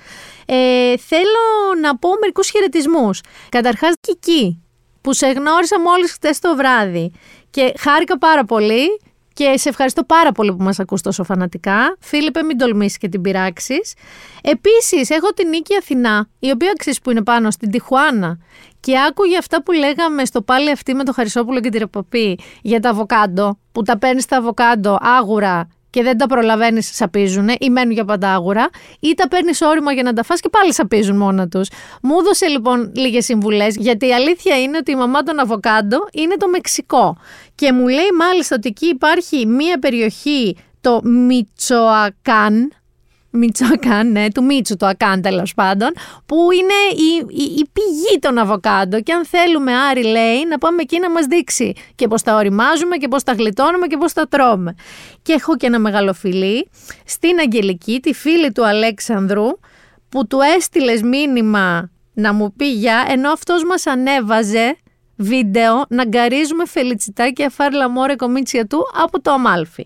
[0.45, 3.21] Ε, θέλω να πω μερικούς χαιρετισμούς.
[3.49, 4.63] Καταρχάς Κική,
[5.01, 7.11] που σε γνώρισα μόλις χτες το βράδυ
[7.49, 8.87] και χάρηκα πάρα πολύ
[9.33, 11.97] και σε ευχαριστώ πάρα πολύ που μας ακούς τόσο φανατικά.
[11.99, 13.93] Φίλιππε, μην τολμήσεις και την πειράξεις.
[14.41, 18.37] Επίσης, έχω την Νίκη Αθηνά, η οποία ξέρεις που είναι πάνω στην Τιχουάνα
[18.81, 22.79] και άκουγε αυτά που λέγαμε στο πάλι αυτή με το Χαρισόπουλο και την Ρεποπή για
[22.79, 27.91] τα αβοκάντο, που τα παίρνεις τα αβοκάντο άγουρα και δεν τα προλαβαίνεις, σαπίζουν ή μένουν
[27.91, 31.47] για πάντα άγουρα, ή τα παίρνεις όρημα για να τα φας και πάλι σαπίζουν μόνα
[31.47, 31.69] τους.
[32.01, 36.35] Μου έδωσε λοιπόν λίγες συμβουλές, γιατί η αλήθεια είναι ότι η μαμά των αβοκάντο είναι
[36.35, 37.17] το Μεξικό.
[37.55, 42.71] Και μου λέει μάλιστα ότι εκεί υπάρχει μία περιοχή, το Μιτσοακάν,
[43.31, 45.91] Μιτσοακάν, ναι, του Μίτσου το Ακάν τέλος πάντων,
[46.25, 49.01] που είναι η, η, η, πηγή των αβοκάντο.
[49.01, 52.97] Και αν θέλουμε, Άρη λέει, να πάμε εκεί να μας δείξει και πώς τα οριμάζουμε
[52.97, 54.75] και πώς τα γλιτώνουμε και πώς τα τρώμε.
[55.21, 56.69] Και έχω και ένα μεγάλο φιλί
[57.05, 59.47] στην Αγγελική, τη φίλη του Αλέξανδρου,
[60.09, 64.75] που του έστειλες μήνυμα να μου πει για, ενώ αυτός μας ανέβαζε
[65.15, 69.85] βίντεο να γκαρίζουμε φελιτσιτάκι αφάρλα μόρε κομίτσια του από το Αμάλφι.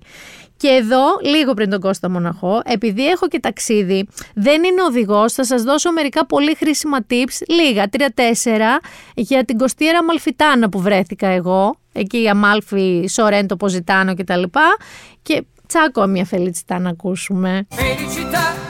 [0.57, 5.45] Και εδώ, λίγο πριν τον Κώστα Μοναχό, επειδή έχω και ταξίδι, δεν είναι οδηγός, θα
[5.45, 8.79] σας δώσω μερικά πολύ χρήσιμα tips, λίγα, τρία-τέσσερα,
[9.15, 11.75] για την κοστιέρα Μαλφιτάνα που βρέθηκα εγώ.
[11.93, 14.43] Εκεί η Αμάλφη, Σορέντο, Ποζιτάνο κτλ.
[15.21, 17.67] Και τσάκω μια φελιτσιτά να ακούσουμε.
[17.71, 18.64] Felicità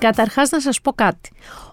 [0.00, 1.30] Καταρχάς να σας πω κάτι.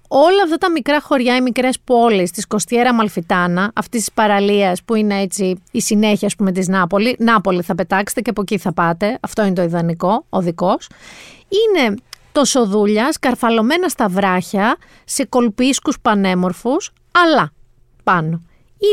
[0.07, 4.95] Όλα αυτά τα μικρά χωριά, οι μικρές πόλεις της Κοστιέρα Μαλφιτάνα, αυτής της παραλίας που
[4.95, 8.73] είναι έτσι η συνέχεια ας πούμε της Νάπολη, Νάπολη θα πετάξετε και από εκεί θα
[8.73, 10.89] πάτε, αυτό είναι το ιδανικό, ο δικός,
[11.49, 11.95] είναι
[12.31, 17.51] τοσοδούλιας, σκαρφαλωμένα στα βράχια, σε κολπίσκους πανέμορφους, αλλά
[18.03, 18.41] πάνω.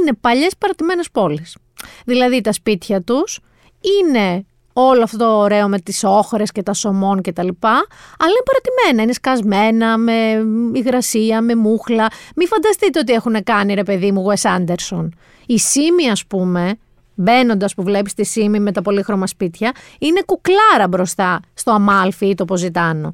[0.01, 1.57] Είναι παλιές παρατημένες πόλεις.
[2.05, 3.41] Δηλαδή τα σπίτια τους
[3.81, 7.87] είναι όλο αυτό το ωραίο με τις όχρες και τα σωμών και τα λοιπά,
[8.19, 12.07] αλλά είναι παρατημένα, είναι σκασμένα με υγρασία, με μούχλα.
[12.37, 15.09] Μην φανταστείτε ότι έχουν κάνει ρε παιδί μου Wes Anderson.
[15.47, 16.79] Η Σίμη ας πούμε,
[17.15, 22.35] μπαίνοντας που βλέπεις τη Σίμη με τα πολύχρωμα σπίτια, είναι κουκλάρα μπροστά στο Αμάλφι ή
[22.35, 23.11] το Ποζιτάνο.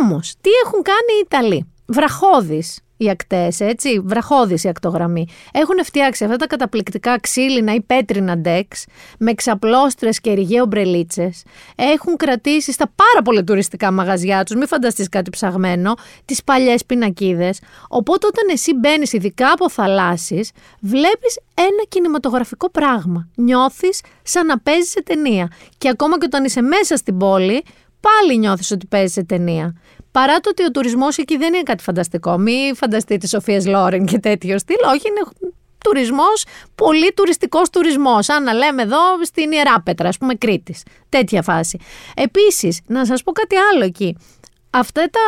[0.00, 5.26] Όμως, τι έχουν κάνει οι Ιταλοί; Βραχώδεις οι ακτές, έτσι, βραχώδης η ακτογραμμή.
[5.52, 8.84] Έχουν φτιάξει αυτά τα καταπληκτικά ξύλινα ή πέτρινα ντεξ
[9.18, 11.30] με ξαπλώστρες και ρηγέ ομπρελίτσε.
[11.76, 17.60] Έχουν κρατήσει στα πάρα πολύ τουριστικά μαγαζιά τους, μην φανταστείς κάτι ψαγμένο, τις παλιές πινακίδες.
[17.88, 20.48] Οπότε όταν εσύ μπαίνεις, ειδικά από θαλάσσει,
[20.80, 23.28] βλέπεις ένα κινηματογραφικό πράγμα.
[23.34, 25.50] Νιώθεις σαν να παίζεις σε ταινία.
[25.78, 27.64] Και ακόμα και όταν είσαι μέσα στην πόλη,
[28.00, 29.74] πάλι νιώθεις ότι παίζεις σε ταινία.
[30.12, 32.38] Παρά το ότι ο τουρισμός εκεί δεν είναι κάτι φανταστικό.
[32.38, 34.76] Μην φανταστείτε Σοφίε Λόρεν και τέτοιο στυλ.
[34.94, 35.50] Όχι, είναι
[35.84, 36.44] τουρισμός,
[36.74, 40.82] πολύ τουριστικός τουρισμός, σαν να λέμε εδώ στην Ιεράπετρα, ας πούμε Κρήτης.
[41.08, 41.78] Τέτοια φάση.
[42.16, 44.16] Επίσης, να σας πω κάτι άλλο εκεί.
[44.70, 45.20] Αυτά τα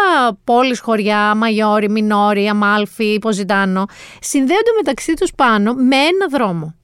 [0.45, 3.85] πόλεις, χωριά, Μαγιόρι, Μινόρι, Αμάλφι, Ποζιτάνο,
[4.21, 6.75] συνδέονται μεταξύ τους πάνω με ένα δρόμο.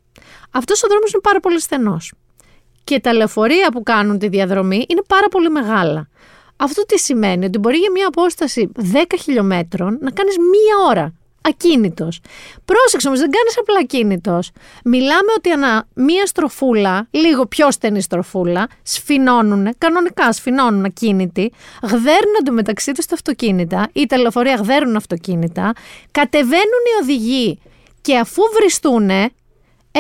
[0.51, 2.13] Αυτός ο δρόμος είναι πάρα πολύ στενός.
[2.85, 6.08] Και τα λεωφορεία που κάνουν τη διαδρομή είναι πάρα πολύ μεγάλα.
[6.59, 11.13] Αυτό τι σημαίνει, ότι μπορεί για μια απόσταση 10 χιλιόμετρων να κάνεις μία ώρα
[11.49, 12.21] ακίνητος.
[12.65, 14.51] Πρόσεξε όμως, δεν κάνεις απλά ακίνητος.
[14.85, 22.93] Μιλάμε ότι ανά μία στροφούλα, λίγο πιο στενή στροφούλα, σφινώνουν, κανονικά σφινώνουν ακίνητοι, γδέρνονται μεταξύ
[22.93, 25.73] τους τα αυτοκίνητα, ή τα λεωφορεία γδέρνουν αυτοκίνητα,
[26.11, 27.61] κατεβαίνουν οι οδηγοί
[28.01, 29.31] και αφού βριστούνε,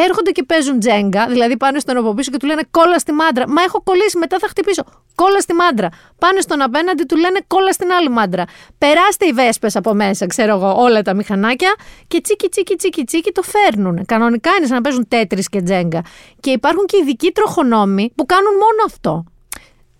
[0.04, 3.48] έρχονται και παίζουν τζέγκα, δηλαδή πάνε στον από πίσω και του λένε κόλλα στη μάντρα.
[3.48, 4.84] Μα έχω κολλήσει, μετά θα χτυπήσω.
[5.14, 5.88] Κόλλα στη μάντρα.
[6.18, 8.44] Πάνε στον απέναντι, του λένε κόλλα στην άλλη μάντρα.
[8.78, 11.74] Περάστε οι βέσπες από μέσα, ξέρω εγώ, όλα τα μηχανάκια
[12.08, 14.04] και τσίκι τσίκι τσίκι τσίκι το φέρνουν.
[14.04, 16.02] Κανονικά είναι σαν να παίζουν τέτρι και τζέγκα.
[16.40, 19.24] Και υπάρχουν και ειδικοί τροχονόμοι που κάνουν μόνο αυτό.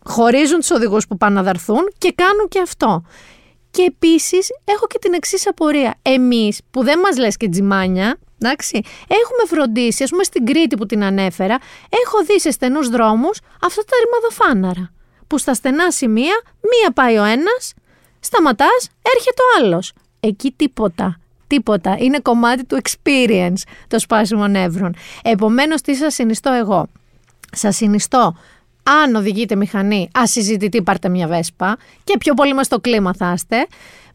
[0.05, 3.03] Χωρίζουν τους οδηγούς που πάνε να δαρθούν και κάνουν και αυτό.
[3.71, 5.95] Και επίσης έχω και την εξής απορία.
[6.03, 10.87] Εμείς που δεν μας λες και τζιμάνια, εντάξει, έχουμε φροντίσει, ας πούμε στην Κρήτη που
[10.87, 14.93] την ανέφερα, έχω δει σε στενούς δρόμους αυτά τα ρημαδοφάναρα.
[15.27, 17.75] Που στα στενά σημεία, μία πάει ο ένας,
[18.21, 19.93] σταματάς, έρχεται ο άλλος.
[20.21, 21.21] Εκεί τίποτα.
[21.47, 21.97] Τίποτα.
[21.99, 24.95] Είναι κομμάτι του experience το σπάσιμο νεύρων.
[25.23, 26.87] Επομένως, τι σας συνιστώ εγώ;
[27.53, 28.35] Σας συνιστώ
[29.03, 33.67] αν οδηγείτε μηχανή, ασυζητητή πάρτε μια βέσπα και πιο πολύ με στο κλίμα θα είστε.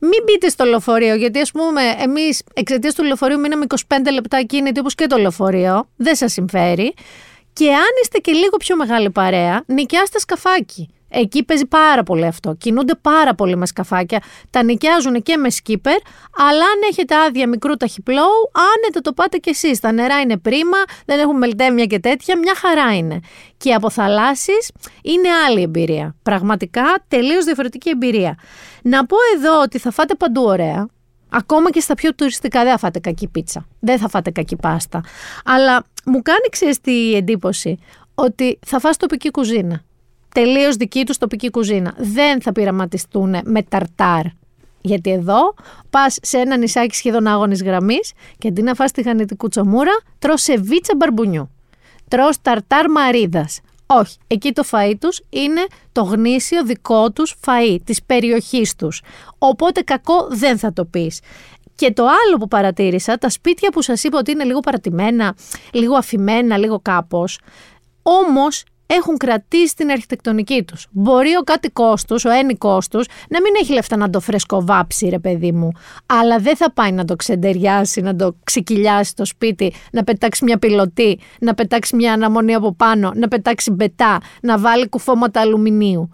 [0.05, 4.79] Μην μπείτε στο λεωφορείο, γιατί ας πούμε, εμείς εξαιτίας του λεωφορείου μείναμε 25 λεπτά κίνητοι
[4.79, 5.87] όπως και το λεωφορείο.
[5.95, 6.93] Δεν σας συμφέρει.
[7.53, 10.89] Και αν είστε και λίγο πιο μεγάλη παρέα, νοικιάστε σκαφάκι.
[11.15, 12.53] Εκεί παίζει πάρα πολύ αυτό.
[12.53, 14.21] Κινούνται πάρα πολύ με σκαφάκια.
[14.49, 15.97] Τα νοικιάζουν και με σκύπερ,
[16.37, 19.79] αλλά αν έχετε άδεια μικρού ταχυπλώου, άνετα το πάτε κι εσείς.
[19.79, 23.19] Τα νερά είναι πρίμα, δεν έχουν μελτέμια και τέτοια, μια χαρά είναι.
[23.57, 24.51] Και από θαλάσσει
[25.01, 26.15] είναι άλλη εμπειρία.
[26.23, 28.37] Πραγματικά τελείως διαφορετική εμπειρία.
[28.83, 30.87] Να πω εδώ ότι θα φάτε παντού ωραία.
[31.29, 33.65] Ακόμα και στα πιο τουριστικά δεν θα φάτε κακή πίτσα.
[33.79, 35.03] Δεν θα φάτε κακή πάστα.
[35.45, 37.77] Αλλά μου κάνει ξέρεις τι εντύπωση
[38.15, 39.83] ότι θα φας τοπική κουζίνα
[40.33, 41.93] τελείως δική τους τοπική κουζίνα.
[41.97, 44.25] Δεν θα πειραματιστούν με ταρτάρ.
[44.81, 45.53] Γιατί εδώ
[45.89, 50.37] πας σε ένα νησάκι σχεδόν άγονη γραμμής και αντί να φας τη γανιτή κουτσομούρα, τρώ
[50.37, 51.49] σεβίτσα μπαρμπουνιού.
[52.07, 53.59] Τρώ ταρτάρ μαρίδας.
[53.85, 59.01] Όχι, εκεί το φαΐ τους είναι το γνήσιο δικό τους φαΐ, της περιοχής τους.
[59.37, 61.19] Οπότε κακό δεν θα το πεις.
[61.75, 65.35] Και το άλλο που παρατήρησα, τα σπίτια που σας είπα ότι είναι λίγο παρατημένα,
[65.71, 67.39] λίγο αφημένα, λίγο κάπως,
[68.01, 70.87] όμως έχουν κρατήσει την αρχιτεκτονική τους.
[70.91, 75.19] Μπορεί ο κάτοικό τους, ο ένικός τους, να μην έχει λεφτά να το φρεσκοβάψει, ρε
[75.19, 75.71] παιδί μου,
[76.05, 80.57] αλλά δεν θα πάει να το ξεντεριάσει, να το ξεκυλιάσει το σπίτι, να πετάξει μια
[80.57, 86.09] πιλωτή, να πετάξει μια αναμονή από πάνω, να πετάξει μπετά, να βάλει κουφώματα αλουμινίου.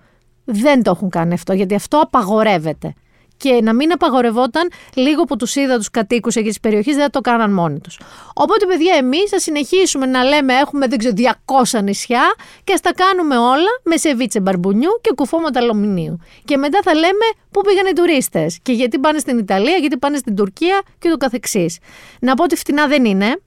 [0.46, 2.94] Δεν το έχουν κάνει αυτό, γιατί αυτό απαγορεύεται
[3.40, 7.10] και να μην απαγορευόταν λίγο που τους είδα τους κατοίκους εκεί της περιοχής, δεν θα
[7.10, 8.00] το κάναν μόνοι τους.
[8.34, 12.94] Οπότε, παιδιά, εμείς θα συνεχίσουμε να λέμε έχουμε δεν ξέρω 200 νησιά και ας τα
[12.94, 16.20] κάνουμε όλα με σεβίτσε μπαρμπουνιού και κουφώματα αλουμινίου.
[16.46, 20.18] Και μετά θα λέμε πού πήγαν οι τουρίστες και γιατί πάνε στην Ιταλία, γιατί πάνε
[20.18, 21.78] στην Τουρκία και το καθεξής.
[22.20, 23.42] Να πω ότι φτηνά δεν είναι.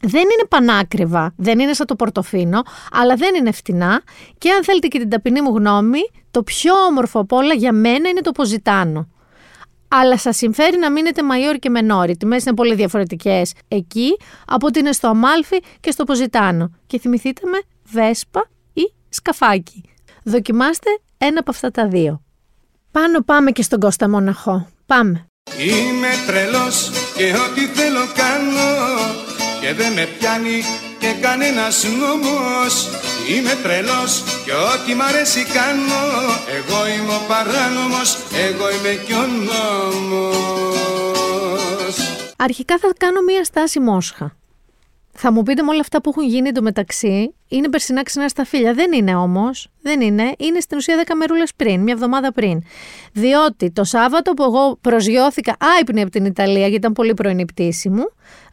[0.00, 2.62] Δεν είναι πανάκριβα, δεν είναι σαν το πορτοφίνο,
[2.92, 4.02] αλλά δεν είναι φτηνά.
[4.38, 8.08] Και αν θέλετε και την ταπεινή μου γνώμη, το πιο όμορφο από όλα για μένα
[8.08, 9.08] είναι το ποζιτάνο
[9.88, 12.10] αλλά σας συμφέρει να μείνετε Μαϊόρι και Μενόρι.
[12.10, 16.70] Οι τιμές είναι πολύ διαφορετικές εκεί από ότι είναι στο Αμάλφι και στο Ποζιτάνο.
[16.86, 17.58] Και θυμηθείτε με
[17.90, 19.82] Βέσπα ή Σκαφάκι.
[20.24, 22.22] Δοκιμάστε ένα από αυτά τα δύο.
[22.90, 24.68] Πάνω πάμε και στον Κώστα Μοναχό.
[24.86, 25.26] Πάμε.
[25.58, 29.25] Είμαι τρελός και ό,τι θέλω κάνω
[29.66, 30.62] και δεν με πιάνει
[30.98, 32.88] και κανένας νόμος
[33.28, 36.02] Είμαι τρελός και ό,τι μ' αρέσει κάνω.
[36.56, 39.56] Εγώ είμαι ο παράνομος, εγώ είμαι κι ο νόμος.
[42.36, 44.36] Αρχικά θα κάνω μία στάση Μόσχα.
[45.18, 48.74] Θα μου πείτε με όλα αυτά που έχουν γίνει εντωμεταξύ, είναι περσινά ξινά στα φίλια.
[48.74, 49.68] Δεν είναι όμως.
[49.82, 50.34] Δεν είναι.
[50.38, 52.62] Είναι στην ουσία 10 μερούλες πριν, μια εβδομάδα πριν.
[53.12, 57.88] Διότι το Σάββατο που εγώ προσγειώθηκα άϊπνη από την Ιταλία, γιατί ήταν πολύ πρωινή πτήση
[57.88, 58.04] μου,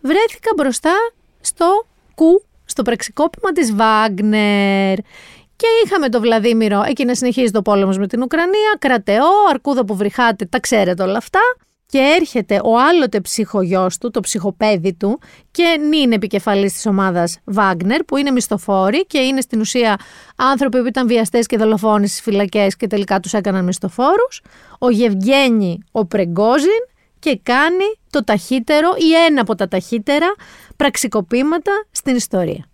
[0.02, 0.94] βρέθηκα μπροστά
[1.42, 1.86] στο
[2.16, 4.98] κου, στο πραξικόπημα της Βάγνερ.
[5.56, 9.96] Και είχαμε το Βλαδίμηρο, εκεί να συνεχίζει το πόλεμος με την Ουκρανία, κρατεό, αρκούδα που
[9.96, 11.40] βρυχάτε, τα ξέρετε όλα αυτά.
[11.94, 15.20] Και έρχεται ο άλλοτε ψυχογιός του, το ψυχοπέδι του,
[15.52, 20.00] και είναι επικεφαλής της ομάδας Βάγνερ, που είναι μισθοφόροι και είναι στην ουσία
[20.36, 24.42] άνθρωποι που ήταν βιαστές και δολοφόνοι στις φυλακές και τελικά τους έκαναν μισθοφόρους.
[24.80, 26.88] Ο Γευγένη, ο Πρεγκόζιν
[27.20, 30.34] και κάνει το ταχύτερο ή ένα από τα ταχύτερα
[30.76, 32.66] πραξικοπήματα στην ιστορία.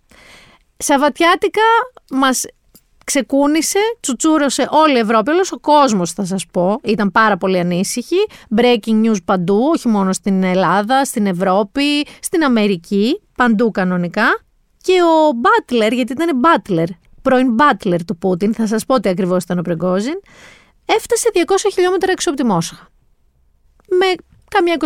[0.76, 1.62] Σαββατιάτικα
[2.10, 2.44] μας
[3.12, 8.16] ξεκούνησε, τσουτσούρωσε όλη η Ευρώπη, όλος ο κόσμος θα σας πω, ήταν πάρα πολύ ανήσυχοι,
[8.56, 14.40] breaking news παντού, όχι μόνο στην Ελλάδα, στην Ευρώπη, στην Αμερική, παντού κανονικά.
[14.82, 16.88] Και ο Μπάτλερ, γιατί ήταν Μπάτλερ,
[17.22, 20.20] πρώην Μπάτλερ του Πούτιν, θα σας πω τι ακριβώς ήταν ο Πρεγκόζιν,
[20.84, 21.40] έφτασε 200
[21.72, 22.88] χιλιόμετρα έξω από τη Μόσχα.
[23.88, 24.06] Με
[24.50, 24.76] καμιά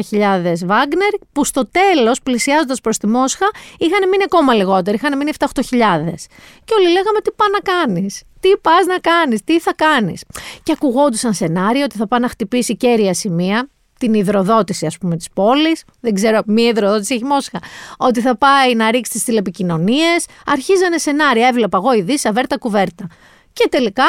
[0.00, 3.46] 20-25 χιλιάδες Βάγκνερ, που στο τέλος, πλησιάζοντας προς τη Μόσχα,
[3.78, 6.26] είχαν μείνει ακόμα λιγότεροι, είχαν μείνει 7-8 χιλιάδες.
[6.64, 10.24] Και όλοι λέγαμε τι πάει να κάνεις, τι πας να κάνεις, τι θα κάνεις;
[10.62, 13.68] Και ακουγόντουσαν σενάριο ότι θα πάει να χτυπήσει κέρια σημεία,
[13.98, 17.58] την υδροδότηση ας πούμε της πόλης, δεν ξέρω, μία υδροδότηση έχει Μόσχα,
[17.96, 23.06] ότι θα πάει να ρίξει τις τηλεπικοινωνίες, αρχίζανε σενάρια, έβλεπα εγώ ειδήσει, αβέρτα κουβέρτα.
[23.52, 24.04] Και τελικά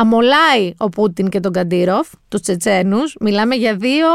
[0.00, 4.06] αμολάει ο Πούτιν και τον Καντήροφ, τους Τσετσένους, μιλάμε για δύο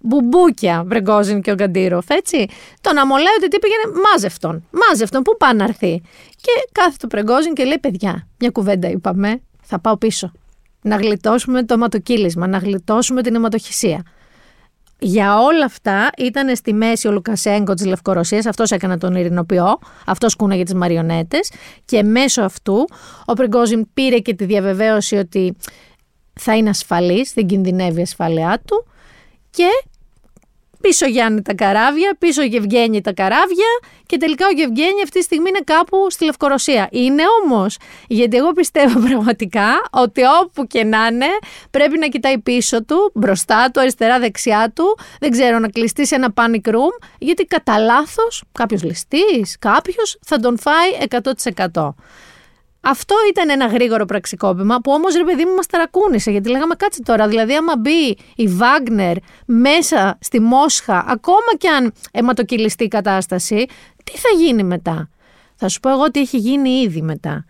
[0.00, 2.48] μπουμπούκια, Βρεγκόζιν και ο Καντήροφ, έτσι.
[2.80, 6.02] Τον αμολάει ότι τι πήγαινε, μάζευτον, μάζευτον, πού πάει να έρθει.
[6.40, 10.32] Και κάθεται ο Πρεγκόζιν και λέει, παιδιά, μια κουβέντα είπαμε, θα πάω πίσω.
[10.82, 14.02] Να γλιτώσουμε το αιματοκύλισμα, να γλιτώσουμε την αιματοχυσία.
[15.04, 20.36] Για όλα αυτά ήταν στη μέση ο Λουκασέγκο της Λευκορωσίας, αυτός έκανε τον ειρηνοποιό, αυτός
[20.36, 21.52] κούναγε τις μαριονέτες.
[21.84, 22.84] Και μέσω αυτού
[23.24, 25.56] ο Πριγκόζιν πήρε και τη διαβεβαίωση ότι
[26.40, 28.86] θα είναι ασφαλής, δεν κινδυνεύει η ασφάλειά του.
[29.50, 29.68] Και
[30.82, 33.66] πίσω Γιάννη τα καράβια, πίσω Γευγέννη τα καράβια
[34.06, 36.88] και τελικά ο Γευγέννη αυτή τη στιγμή είναι κάπου στη Λευκορωσία.
[36.90, 37.76] Είναι όμως,
[38.08, 41.26] γιατί εγώ πιστεύω πραγματικά ότι όπου και να είναι
[41.70, 46.14] πρέπει να κοιτάει πίσω του, μπροστά του, αριστερά, δεξιά του, δεν ξέρω, να κλειστεί σε
[46.14, 50.90] ένα panic room, γιατί κατά λάθος κάποιος ληστής, κάποιος θα τον φάει
[51.72, 51.94] 100%.
[52.84, 56.30] Αυτό ήταν ένα γρήγορο πραξικόπημα που όμως ρε παιδί μου μας ταρακούνησε.
[56.30, 57.28] Γιατί λέγαμε κάτσε τώρα.
[57.28, 59.16] Δηλαδή, άμα μπει η Βάγνερ
[59.46, 63.66] μέσα στη Μόσχα, ακόμα κι αν αιματοκυλιστεί η κατάσταση,
[64.04, 65.08] τι θα γίνει μετά;
[65.54, 67.44] Θα σου πω εγώ τι έχει γίνει ήδη μετά.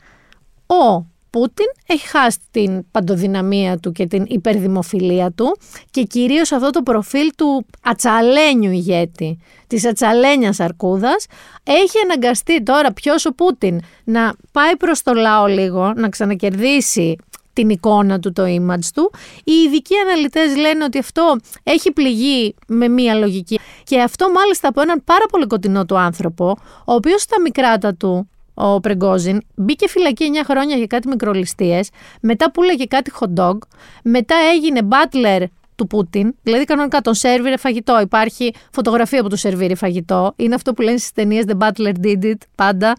[0.67, 5.59] Ο Πούτιν έχει χάσει την παντοδυναμία του και την υπερδημοφιλία του
[5.91, 11.27] και κυρίως αυτό το προφίλ του ατσαλένιου ηγέτη, της ατσαλένιας αρκούδας,
[11.63, 17.17] έχει αναγκαστεί τώρα ποιος ο Πούτιν να πάει προς το λαό λίγο, να ξανακερδίσει
[17.53, 19.13] την εικόνα του, το image του.
[19.45, 24.81] Οι ειδικοί αναλυτές λένε ότι αυτό έχει πληγεί με μία λογική και αυτό μάλιστα από
[24.81, 30.31] έναν πάρα πολύ κοντινό του άνθρωπο, ο οποίος στα μικράτα του ο Πρεγκόζιν, μπήκε φυλακή
[30.35, 31.89] 9 χρόνια για κάτι μικρολιστίες,
[32.21, 33.59] μετά πουλάγε κάτι hot dog,
[34.03, 35.45] μετά έγινε butler
[35.75, 38.01] του Πούτιν, δηλαδή κανονικά τον σερβίρε φαγητό.
[38.01, 40.33] Υπάρχει φωτογραφία που του σερβίρει φαγητό.
[40.37, 42.97] Είναι αυτό που λένε στις ταινίες The Butler Did It πάντα.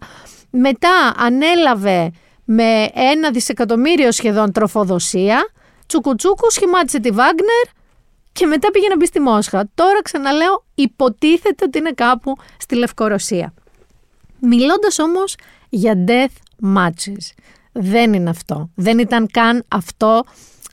[0.50, 2.10] Μετά ανέλαβε
[2.44, 5.48] με ένα δισεκατομμύριο σχεδόν τροφοδοσία.
[5.86, 7.66] Τσουκουτσούκου σχημάτισε τη Βάγνερ
[8.32, 9.68] και μετά πήγε να μπει στη Μόσχα.
[9.74, 13.54] Τώρα ξαναλέω, υποτίθεται ότι είναι κάπου στη Λευκορωσία.
[14.46, 15.34] Μιλώντας όμως
[15.68, 17.30] για death matches.
[17.72, 18.70] Δεν είναι αυτό.
[18.74, 20.22] Δεν ήταν καν αυτό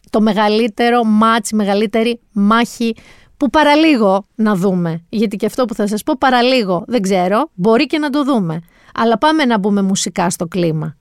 [0.09, 2.95] το μεγαλύτερο match, η μεγαλύτερη μάχη
[3.37, 5.03] που παραλίγο να δούμε.
[5.09, 8.61] Γιατί και αυτό που θα σας πω παραλίγο δεν ξέρω, μπορεί και να το δούμε.
[8.93, 10.97] Αλλά πάμε να μπούμε μουσικά στο κλίμα.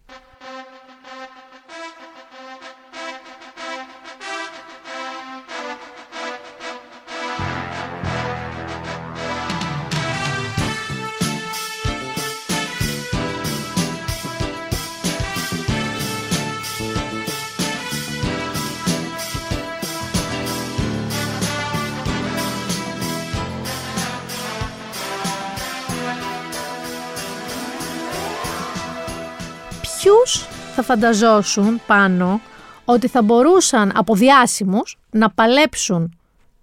[30.82, 32.40] Θα φανταζόσουν πάνω
[32.84, 36.18] ότι θα μπορούσαν από διάσημους να παλέψουν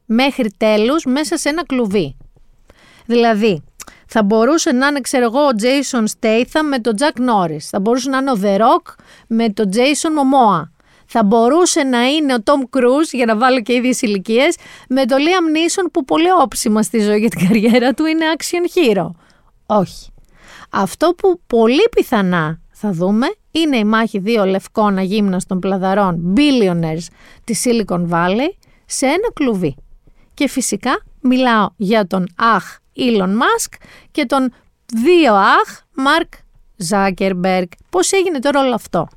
[0.06, 2.18] μέχρι τέλους μέσα σε ένα κλουβί.
[3.06, 3.64] Δηλαδή,
[4.08, 7.58] θα μπορούσε να είναι, ξέρω εγώ, ο Jason Statham με τον Jack Norris.
[7.60, 8.94] Θα μπορούσε να είναι ο The Rock
[9.28, 10.70] με τον Jason Momoa.
[11.06, 14.56] Θα μπορούσε να είναι ο Tom Cruise, για να βάλω και ίδιες ηλικίες,
[14.90, 18.78] με τον Liam Neeson που πολύ όψιμα στη ζωή για την καριέρα του είναι action
[18.78, 19.10] hero.
[19.66, 20.12] Όχι.
[20.70, 23.28] Αυτό που πολύ πιθανά θα δούμε
[23.58, 27.08] είναι η μάχη δύο λευκών αγύμναστων πλαδαρών billionaires
[27.44, 28.50] της Silicon Valley
[28.86, 29.76] σε ένα κλουβί.
[30.34, 33.74] Και φυσικά μιλάω για τον αχ Elon Musk
[34.12, 34.54] και τον
[34.86, 36.30] δύο αχ Mark
[36.90, 37.66] Zuckerberg.
[37.90, 39.08] Πώς έγινε τώρα όλο αυτό;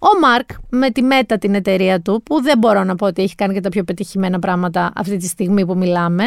[0.00, 3.34] Ο Μάρκ με τη Meta την εταιρεία του, που δεν μπορώ να πω ότι έχει
[3.34, 6.24] κάνει και τα πιο πετυχημένα πράγματα αυτή τη στιγμή που μιλάμε,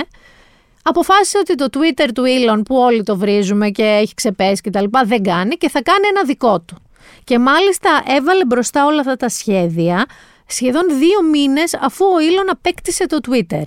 [0.84, 4.82] αποφάσισε ότι το Twitter του Elon που όλοι το βρίζουμε και έχει ξεπέσει και τα
[4.82, 6.76] λοιπά δεν κάνει και θα κάνει ένα δικό του.
[7.24, 10.06] Και μάλιστα έβαλε μπροστά όλα αυτά τα σχέδια
[10.48, 13.64] σχεδόν δύο μήνες αφού ο Elon απέκτησε το Twitter.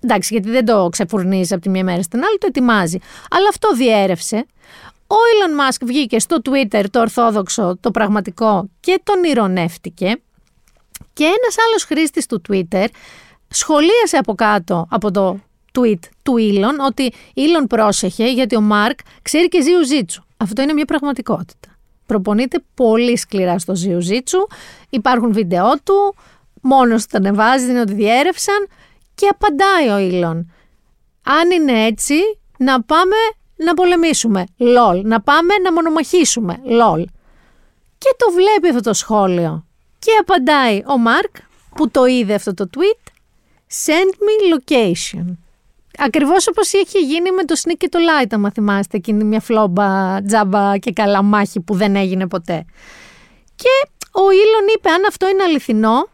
[0.00, 2.98] Εντάξει, γιατί δεν το ξεφουρνίζει από τη μία μέρα στην άλλη, το ετοιμάζει.
[3.30, 4.46] Αλλά αυτό διέρευσε.
[5.06, 10.20] Ο Elon Musk βγήκε στο Twitter το ορθόδοξο, το πραγματικό και τον ηρωνεύτηκε.
[11.12, 12.86] Και ένας άλλος χρήστης του Twitter
[13.48, 15.40] σχολίασε από κάτω από το
[15.78, 20.22] tweet του Elon ότι Elon πρόσεχε γιατί ο Μάρκ ξέρει και ζιουζίτσου.
[20.36, 21.73] Αυτό είναι μια πραγματικότητα.
[22.06, 24.46] Προπονείται πολύ σκληρά στο ζιουζίτσου,
[24.90, 26.14] υπάρχουν βίντεο του,
[26.60, 28.68] μόνος το ανεβάζει, δεν ότι διέρευσαν
[29.14, 30.44] και απαντάει ο Elon.
[31.22, 32.14] Αν είναι έτσι,
[32.58, 33.16] να πάμε
[33.56, 35.00] να πολεμήσουμε, λολ.
[35.04, 37.06] Να πάμε να μονομαχήσουμε, λολ.
[37.98, 39.66] Και το βλέπει αυτό το σχόλιο.
[39.98, 41.36] Και απαντάει ο Μάρκ,
[41.76, 43.08] που το είδε αυτό το tweet,
[43.86, 45.36] send me location.
[45.98, 50.22] Ακριβώς όπως είχε γίνει με το Sneak και το Light, αν θυμάστε, εκείνη μια φλόμπα,
[50.22, 52.64] τζάμπα και καλά μάχη που δεν έγινε ποτέ.
[53.54, 56.08] Και ο Ήλον είπε, αν αυτό είναι αληθινό,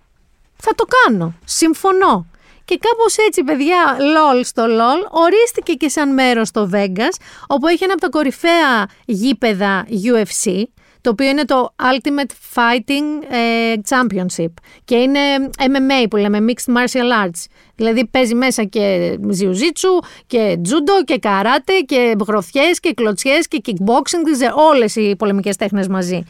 [0.56, 2.26] θα το κάνω, συμφωνώ.
[2.64, 7.14] Και κάπως έτσι, παιδιά, LOL στο LOL, ορίστηκε και σαν μέρος στο Vegas,
[7.46, 10.62] όπου έχει ένα από τα κορυφαία γήπεδα UFC,
[11.00, 14.52] το οποίο είναι το Ultimate Fighting ε, Championship
[14.84, 15.20] και είναι
[15.58, 17.44] MMA που λέμε Mixed Martial Arts.
[17.74, 24.20] Δηλαδή παίζει μέσα και ζιουζίτσου και τζούντο και καράτε και γροθιές και κλωτσιές και kickboxing,
[24.32, 26.22] ξέρεις, όλες οι πολεμικές τέχνες μαζί.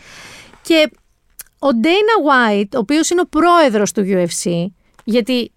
[0.62, 0.90] Και
[1.58, 4.66] ο Dana White, ο οποίος είναι ο πρόεδρος του UFC,
[5.04, 5.52] γιατί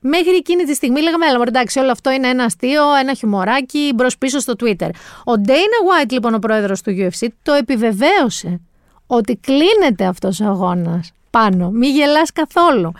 [0.00, 3.92] Μέχρι εκείνη τη στιγμή λέγαμε, έλα μωρέ, εντάξει, όλο αυτό είναι ένα αστείο, ένα χιουμοράκι
[3.94, 4.88] μπρος πίσω στο Twitter.
[5.24, 8.60] Ο Dana White, λοιπόν, ο πρόεδρος του UFC, το επιβεβαίωσε
[9.06, 11.70] ότι κλείνεται αυτός ο αγώνας πάνω.
[11.70, 12.92] Μη γελάς καθόλου.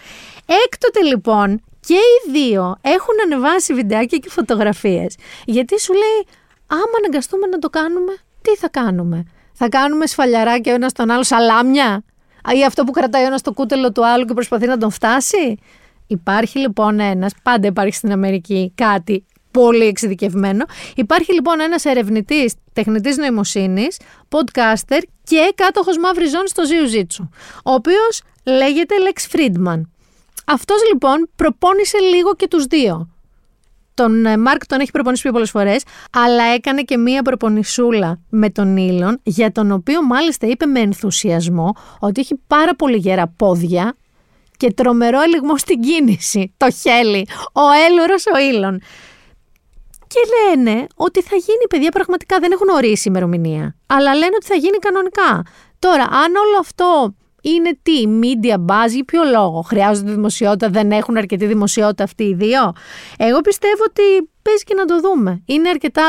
[0.65, 5.17] Έκτοτε λοιπόν και οι δύο έχουν ανεβάσει βιντεάκια και φωτογραφίες.
[5.45, 6.27] Γιατί σου λέει,
[6.67, 11.23] άμα αναγκαστούμε να το κάνουμε, τι θα κάνουμε; Θα κάνουμε σφαλιαράκια ο ένας τον άλλο
[11.23, 12.03] σαλάμια.
[12.57, 15.59] Ή αυτό που κρατάει ο ένας το κούτελο του άλλου και προσπαθεί να τον φτάσει;
[16.11, 20.65] Υπάρχει λοιπόν ένας, πάντα υπάρχει στην Αμερική κάτι πολύ εξειδικευμένο.
[20.97, 27.29] Υπάρχει λοιπόν ένας ερευνητής τεχνητής νοημοσύνης, podcaster και κάτοχος μαύρης ζώνης στο Jiu-Jitsu,
[27.65, 29.81] ο οποίος λέγεται Lex Friedman.
[30.47, 33.09] Αυτός λοιπόν προπόνησε λίγο και τους δύο.
[33.95, 35.83] Τον ε, Μάρκ τον έχει προπονήσει πιο πολλές φορές,
[36.13, 41.75] αλλά έκανε και μία προπονησούλα με τον Ήλον, για τον οποίο μάλιστα είπε με ενθουσιασμό
[41.99, 43.97] ότι έχει πάρα πολύ γερά πόδια,
[44.59, 46.55] και τρομερό ελιγμό στην κίνηση.
[46.57, 47.29] Το χέλι.
[47.53, 48.81] Ο έλουρος ο ήλον.
[50.07, 53.77] Και λένε ότι θα γίνει, παιδιά, πραγματικά δεν έχουν ορίσει ημερομηνία.
[53.87, 55.43] Αλλά λένε ότι θα γίνει κανονικά.
[55.79, 59.61] Τώρα, αν όλο αυτό είναι τι, media buzz, για ποιο λόγο.
[59.61, 62.73] Χρειάζονται δημοσιότητα, δεν έχουν αρκετή δημοσιότητα αυτοί οι δύο.
[63.19, 65.43] Εγώ πιστεύω ότι παίζει και να το δούμε.
[65.47, 66.03] Είναι αρκετά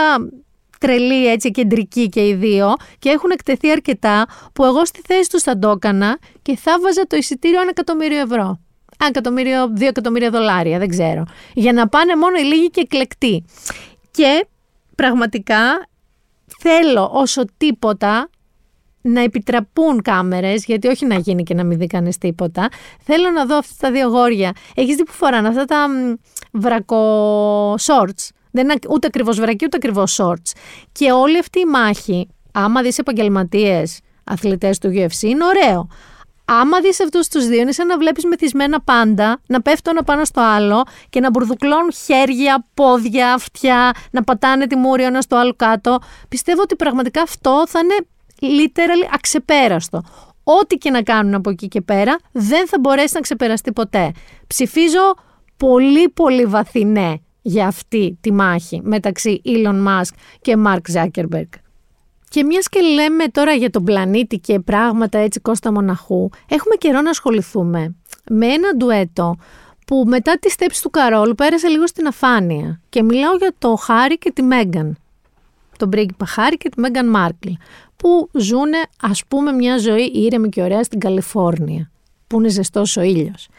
[0.80, 5.42] τρελή έτσι κεντρική και οι δύο και έχουν εκτεθεί αρκετά που εγώ στη θέση τους
[5.42, 8.60] θα το έκανα και θα βάζα το εισιτήριο ένα εκατομμύριο ευρώ.
[9.02, 11.24] Ένα εκατομμύριο, δύο εκατομμύρια δολάρια, δεν ξέρω.
[11.54, 13.46] Για να πάνε μόνο οι λίγοι και εκλεκτοί.
[14.12, 14.48] Και
[14.96, 15.88] πραγματικά
[16.60, 18.30] θέλω όσο τίποτα
[19.02, 22.70] να επιτραπούν κάμερες, γιατί όχι να γίνει και να μην δει κανείς τίποτα.
[23.04, 24.52] Θέλω να δω αυτά τα δύο γόρια.
[24.76, 25.88] Έχεις δει που φοράνε αυτά τα
[26.52, 30.52] βρακο shorts; Δεν είναι ούτε ακριβώς βρακί, ούτε ακριβώς shorts.
[30.92, 35.88] Και όλη αυτή η μάχη, άμα δεις επαγγελματίες αθλητές του UFC, είναι ωραίο.
[36.46, 40.26] Άμα δεις αυτούς τους δύο, είναι σαν να βλέπεις μεθυσμένα πάντα να πέφτουν ένα πάνω
[40.26, 45.54] στο άλλο και να μπουρδουκλώνουν χέρια, πόδια, αυτιά, να πατάνε τη μούρη ένας στο άλλο
[45.56, 45.98] κάτω.
[46.30, 47.96] Πιστεύω ότι πραγματικά αυτό θα είναι
[48.42, 50.04] literally αξεπέραστο.
[50.44, 54.12] Ό,τι και να κάνουν από εκεί και πέρα, δεν θα μπορέσει να ξεπεραστεί ποτέ.
[54.48, 55.16] Ψηφίζω
[55.58, 57.14] πολύ πολύ βαθύ ναι
[57.50, 61.50] για αυτή τη μάχη μεταξύ Elon Musk και Mark Zuckerberg.
[62.30, 67.02] Και μιας και λέμε τώρα για τον πλανήτη και πράγματα έτσι κόστα μοναχού, έχουμε καιρό
[67.02, 67.96] να ασχοληθούμε
[68.30, 69.38] με ένα ντουέτο
[69.86, 72.82] που μετά τη στέψη του Καρόλου πέρασε λίγο στην αφάνεια.
[72.90, 74.98] Και μιλάω για το Χάρη και τη Μέγαν.
[75.78, 77.50] Τον πρίγκιπα Χάρη και τη Μέγαν Μάρκλ.
[77.96, 78.72] Που ζουν
[79.02, 81.92] ας πούμε μια ζωή ήρεμη και ωραία στην Καλιφόρνια.
[82.28, 83.50] Που είναι ζεστός ο ήλιος.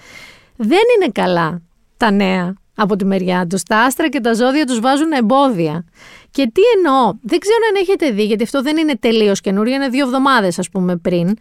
[0.56, 1.62] Δεν είναι καλά
[1.96, 3.62] τα νέα από τη μεριά τους.
[3.62, 5.84] Τα άστρα και τα ζώδια τους βάζουν εμπόδια.
[6.30, 9.88] Και τι εννοώ, δεν ξέρω αν έχετε δει, γιατί αυτό δεν είναι τελείως καινούριο, είναι
[9.88, 11.36] δύο εβδομάδες, ας πούμε, πριν,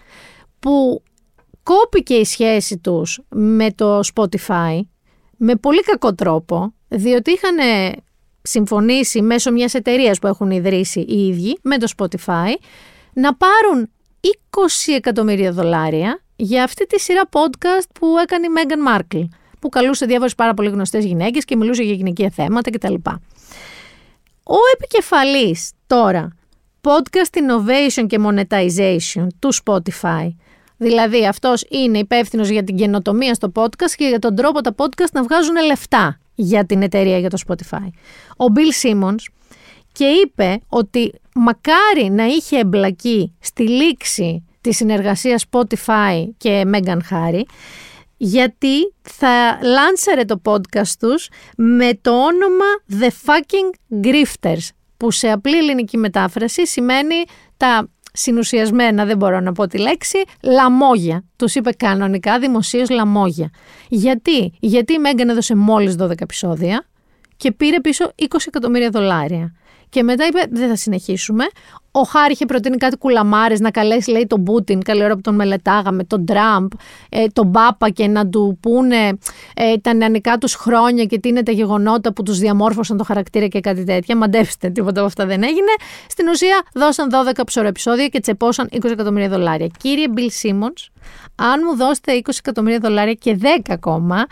[0.60, 1.04] που
[1.64, 4.80] κόπηκε η σχέση τους με το Spotify
[5.38, 7.56] με πολύ κακό τρόπο, διότι είχαν
[8.42, 12.54] συμφωνήσει μέσω μιας εταιρείας που έχουν ιδρύσει οι ίδιοι με το Spotify
[13.14, 13.90] να πάρουν
[14.90, 19.28] 20 εκατομμύρια δολάρια για αυτή τη σειρά podcast που έκανε η Meghan Markle
[19.60, 22.94] που καλούσε διάφορε πάρα πολύ γνωστές γυναίκες και μιλούσε για γυναικεία θέματα κτλ.
[24.44, 26.36] Ο επικεφαλής τώρα
[26.82, 30.30] podcast innovation και monetization του Spotify.
[30.78, 35.12] Δηλαδή αυτός είναι υπεύθυνος για την καινοτομία στο podcast και για τον τρόπο τα podcast
[35.14, 37.88] να βγάζουν λεφτά για την εταιρεία για το Spotify.
[38.38, 39.24] Ο Bill Simmons
[39.92, 47.42] και είπε ότι μακάρι να είχε εμπλακεί στη λήξη της συνεργασίας Spotify και Megan Harry
[48.22, 52.66] γιατί θα λάνσαρε το podcast τους με το όνομα
[53.00, 54.68] The Fucking Grifters
[54.98, 57.16] που σε απλή ελληνική μετάφραση σημαίνει
[57.58, 61.24] τα συνουσιασμένα, δεν μπορώ να πω τη λέξη, λαμόγια.
[61.36, 63.50] Τους είπε κανονικά δημοσίως λαμόγια.
[63.90, 66.88] Γιατί, Γιατί η Μέγκαν έδωσε μόλις 12 επεισόδια
[67.38, 69.54] και πήρε πίσω 20 εκατομμύρια δολάρια.
[69.90, 71.46] Και μετά είπε: Δεν θα συνεχίσουμε.
[71.92, 75.36] Ο Χάρη είχε προτείνει κάτι κουλαμάρες να καλέσει, λέει, τον Πούτιν, καλή ώρα που τον
[75.36, 76.72] μελετάγαμε, τον Τραμπ,
[77.10, 79.18] ε, τον Μπάπα και να του πούνε
[79.56, 83.48] ε, τα νεανικά τους χρόνια και τι είναι τα γεγονότα που τους διαμόρφωσαν το χαρακτήρα
[83.48, 84.18] και κάτι τέτοια.
[84.18, 85.72] Μαντέψτε, τίποτα από αυτά δεν έγινε.
[86.10, 89.68] Στην ουσία δώσαν 12 ψωροεπισόδια και τσεπώσαν 20 εκατομμύρια δολάρια.
[89.78, 90.90] Κύριε Μπιλ Σίμονς,
[91.36, 94.26] αν μου δώσετε 20 εκατομμύρια δολάρια και 10 ακόμα,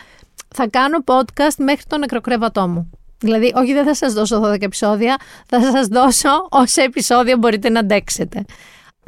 [0.54, 2.90] θα κάνω podcast μέχρι το νεκροκρέβατό μου.
[3.20, 5.16] Δηλαδή, όχι δεν θα σας δώσω 12 επεισόδια,
[5.46, 8.44] θα σας δώσω όσα επεισόδια μπορείτε να αντέξετε.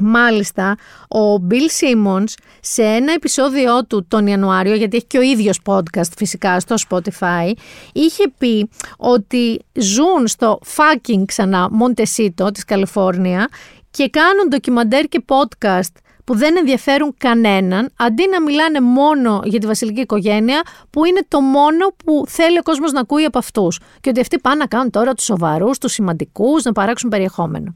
[0.02, 0.76] Μάλιστα,
[1.08, 6.10] ο Bill Simmons σε ένα επεισόδιό του τον Ιανουάριο, γιατί έχει και ο ίδιος podcast
[6.16, 7.52] φυσικά στο Spotify,
[7.92, 13.48] είχε πει ότι ζουν στο fucking ξανά Montecito της Καλιφόρνια
[13.90, 15.92] και κάνουν ντοκιμαντέρ και podcast
[16.30, 21.40] που δεν ενδιαφέρουν κανέναν, αντί να μιλάνε μόνο για τη βασιλική οικογένεια, που είναι το
[21.40, 23.80] μόνο που θέλει ο κόσμος να ακούει από αυτούς.
[24.00, 27.72] Και ότι αυτοί πάνε να κάνουν τώρα τους σοβαρούς, τους σημαντικούς, να παράξουν περιεχόμενο.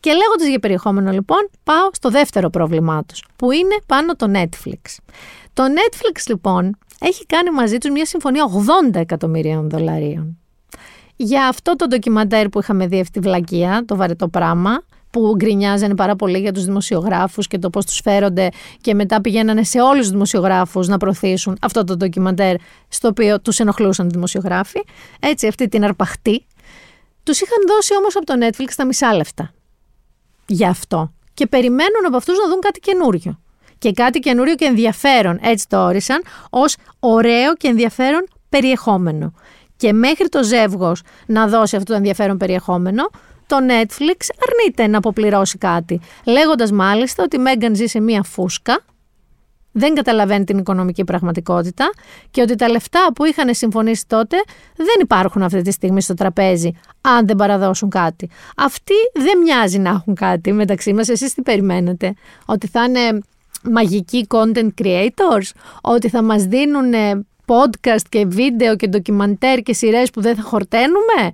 [0.00, 4.96] Και λέγοντας για περιεχόμενο, λοιπόν, πάω στο δεύτερο πρόβλημά τους, που είναι πάνω το Netflix.
[5.52, 8.44] Το Netflix, λοιπόν, έχει κάνει μαζί τους μια συμφωνία
[8.92, 10.38] 80 εκατομμυρίων δολαρίων.
[11.16, 15.94] Για αυτό το ντοκιμαντέρ που είχαμε δει αυτή τη βλακεία, το βαρετό πράγμα, που γκρινιάζανε
[15.94, 18.48] πάρα πολύ για τους δημοσιογράφους και το πώς τους φέρονται
[18.80, 22.56] και μετά πηγαίνανε σε όλους τους δημοσιογράφους να προωθήσουν αυτό το ντοκιμαντέρ
[22.88, 24.84] στο οποίο τους ενοχλούσαν οι δημοσιογράφοι.
[25.20, 26.46] Έτσι αυτή την αρπαχτή.
[27.22, 29.50] Τους είχαν δώσει όμως από το Netflix τα μισά λεφτά.
[30.46, 31.12] Γι' αυτό.
[31.34, 33.40] Και περιμένουν από αυτούς να δουν κάτι καινούριο.
[33.78, 35.38] Και κάτι καινούριο και ενδιαφέρον.
[35.42, 39.32] Έτσι το όρισαν ως ωραίο και ενδιαφέρον περιεχόμενο.
[39.76, 43.10] Και μέχρι το ζεύγος να δώσει αυτό το ενδιαφέρον περιεχόμενο,
[43.46, 48.84] το Netflix αρνείται να αποπληρώσει κάτι, λέγοντας μάλιστα ότι η Μέγκαν ζει σε μία φούσκα,
[49.78, 51.90] δεν καταλαβαίνει την οικονομική πραγματικότητα
[52.30, 54.36] και ότι τα λεφτά που είχαν συμφωνήσει τότε
[54.76, 58.30] δεν υπάρχουν αυτή τη στιγμή στο τραπέζι, αν δεν παραδώσουν κάτι.
[58.56, 61.08] Αυτοί δεν μοιάζει να έχουν κάτι μεταξύ μας.
[61.08, 62.14] Εσείς τι περιμένετε,
[62.46, 63.20] ότι θα είναι
[63.62, 66.92] μαγικοί content creators, ότι θα μας δίνουν
[67.46, 71.32] podcast και βίντεο και ντοκιμαντέρ και σειρές που δεν θα χορταίνουμε,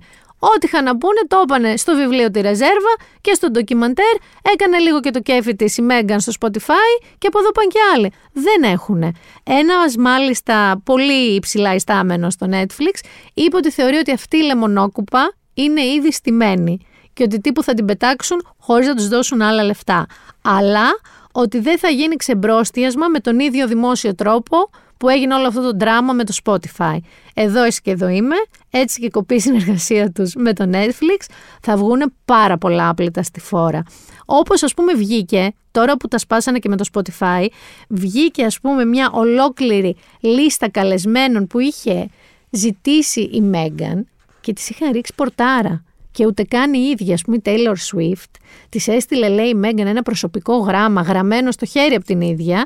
[0.51, 4.15] Ό,τι είχαν να πούνε το έπανε στο βιβλίο τη Ρεζέρβα και στο ντοκιμαντέρ.
[4.53, 7.79] Έκανε λίγο και το κέφι της η Μέγκαν στο Spotify και από εδώ πάνε και
[7.95, 8.11] άλλοι.
[8.33, 9.15] Δεν έχουν.
[9.43, 15.81] Ένας μάλιστα πολύ υψηλά ιστάμενος στο Netflix είπε ότι θεωρεί ότι αυτή η λεμονόκουπα είναι
[15.85, 16.79] ήδη στημένη
[17.13, 20.05] και ότι τύπου θα την πετάξουν χωρίς να τους δώσουν άλλα λεφτά.
[20.41, 20.89] Αλλά
[21.31, 24.69] ότι δεν θα γίνει ξεμπρόστιασμα με τον ίδιο δημόσιο τρόπο
[25.03, 26.97] που έγινε όλο αυτό το δράμα με το Spotify.
[27.33, 28.35] Εδώ είσαι και εδώ είμαι,
[28.69, 31.25] έτσι και κοπεί η συνεργασία τους με το Netflix,
[31.61, 33.83] θα βγουν πάρα πολλά άπλητα στη φόρα.
[34.25, 37.45] Όπως ας πούμε βγήκε, τώρα που τα σπάσανε και με το Spotify,
[37.87, 42.09] βγήκε ας πούμε μια ολόκληρη λίστα καλεσμένων που είχε
[42.49, 44.01] ζητήσει η Megan
[44.41, 48.31] και τις είχαν ρίξει πορτάρα και ούτε καν η ίδια, ας πούμε, η Taylor Swift,
[48.69, 52.65] της έστειλε, λέει η Megan, ένα προσωπικό γράμμα γραμμένο στο χέρι από την ίδια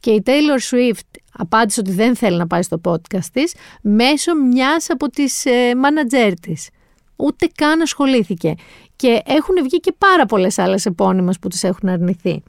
[0.00, 4.90] και η Taylor Swift απάντησε ότι δεν θέλει να πάει στο podcast της μέσω μιας
[4.90, 6.68] από τις ε, manager της.
[7.16, 8.54] Ούτε καν ασχολήθηκε.
[8.96, 12.42] Και έχουν βγει και πάρα πολλές άλλες επώνυμες που τις έχουν αρνηθεί.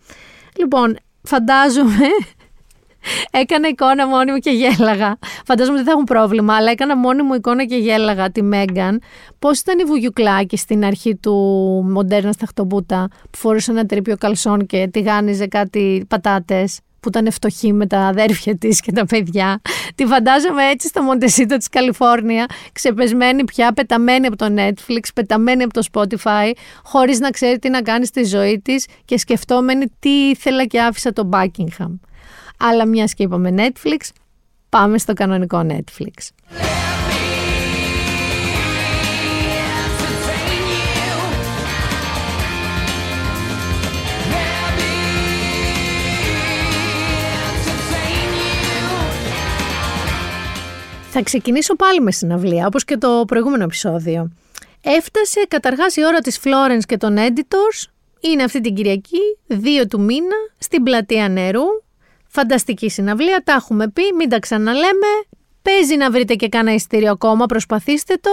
[0.57, 2.07] Λοιπόν, φαντάζομαι
[3.41, 5.17] Έκανα εικόνα μόνη μου και γέλαγα.
[5.45, 9.01] Φαντάζομαι ότι δεν θα έχουν πρόβλημα, αλλά έκανα μόνη μου εικόνα και γέλαγα τη Μέγκαν.
[9.39, 11.33] Πώς ήταν η βουγιουκλάκη στην αρχή του
[11.89, 17.88] μοντέρνα σταχτομπούτα που φορούσε ένα τρίπιο καλσόν και τηγάνιζε κάτι πατάτες; Που ήταν φτωχή με
[17.88, 19.62] τα αδέρφια της και τα παιδιά.
[19.95, 25.74] Τη φαντάζομαι έτσι στο Μοντεσίτο της Καλιφόρνια, ξεπεσμένη πια, πεταμένη από το Netflix, πεταμένη από
[25.74, 26.52] το Spotify,
[26.84, 31.14] χωρίς να ξέρει τι να κάνει στη ζωή της και σκεφτόμενη τι ήθελα και άφησα
[31.14, 32.00] το Buckingham.
[32.60, 34.10] Αλλά μιας και είπαμε Netflix,
[34.70, 36.30] πάμε στο κανονικό Netflix.
[51.12, 54.32] Θα ξεκινήσω πάλι με συναυλία, όπως και το προηγούμενο επεισόδιο.
[54.82, 57.89] Έφτασε καταρχάς η ώρα της Florence και των Editors.
[58.20, 59.55] Είναι αυτή την Κυριακή, 2
[59.89, 61.64] του μήνα, στην Πλατεία Νερού.
[62.28, 65.07] Φανταστική συναυλία, τα έχουμε πει, μην τα ξαναλέμε.
[65.62, 68.30] Παίζει να βρείτε και κάνα εισιτήριο ακόμα, προσπαθήστε το,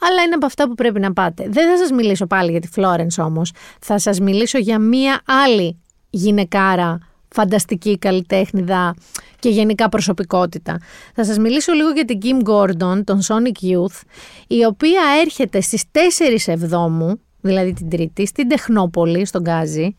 [0.00, 1.46] αλλά είναι από αυτά που πρέπει να πάτε.
[1.48, 3.52] Δεν θα σας μιλήσω πάλι για τη Florence όμως.
[3.80, 6.98] Θα σας μιλήσω για μία άλλη γυναικάρα
[7.28, 8.94] φανταστική καλλιτέχνηδα
[9.38, 10.78] και γενικά προσωπικότητα.
[11.14, 14.00] Θα σας μιλήσω λίγο για την Kim Gordon, τον Sonic Youth,
[14.46, 15.98] η οποία έρχεται στις 4
[16.46, 19.96] Εβδόμου, δηλαδή την Τρίτη, στην Τεχνόπολη, στον Γκάζι.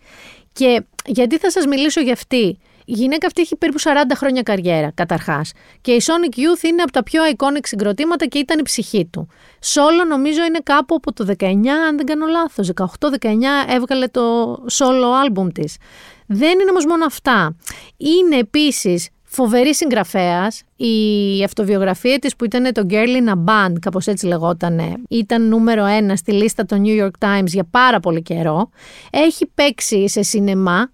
[0.53, 2.57] Και γιατί θα σας μιλήσω για αυτή;
[2.89, 5.51] Η γυναίκα αυτή έχει περίπου 40 χρόνια καριέρα, καταρχάς.
[5.81, 9.27] Και η Sonic Youth είναι από τα πιο iconic συγκροτήματα και ήταν η ψυχή του.
[9.63, 11.45] Solo νομίζω είναι κάπου από το 19,
[11.87, 12.71] αν δεν κάνω λάθος.
[12.75, 15.77] 18-19 έβγαλε το solo album της.
[16.27, 17.55] Δεν είναι όμως μόνο αυτά.
[17.97, 20.63] Είναι επίσης φοβερή συγγραφέας.
[20.75, 25.85] Η αυτοβιογραφία της που ήταν το Girl in a Band, κάπως έτσι λεγότανε, ήταν νούμερο
[25.85, 28.69] ένα στη λίστα των New York Times για πάρα πολύ καιρό.
[29.09, 30.91] Έχει παίξει σε σινεμά,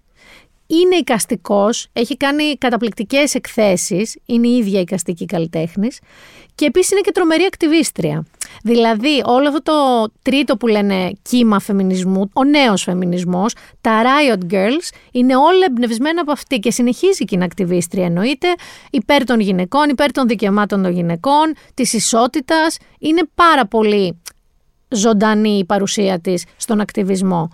[0.66, 5.98] είναι οικαστικός, έχει κάνει καταπληκτικές εκθέσεις, είναι η ίδια οικαστική καλλιτέχνης
[6.54, 8.26] και επίσης είναι και τρομερή ακτιβίστρια.
[8.62, 14.94] Δηλαδή όλο αυτό το τρίτο που λένε κύμα φεμινισμού, ο νέος φεμινισμός, τα Riot Girls
[15.12, 18.48] είναι όλα εμπνευσμένα από αυτή και συνεχίζει και είναι ακτιβίστρια εννοείται
[18.90, 24.20] υπέρ των γυναικών, υπέρ των δικαιωμάτων των γυναικών, της ισότητας, είναι πάρα πολύ
[24.88, 27.50] ζωντανή η παρουσία της στον ακτιβισμό.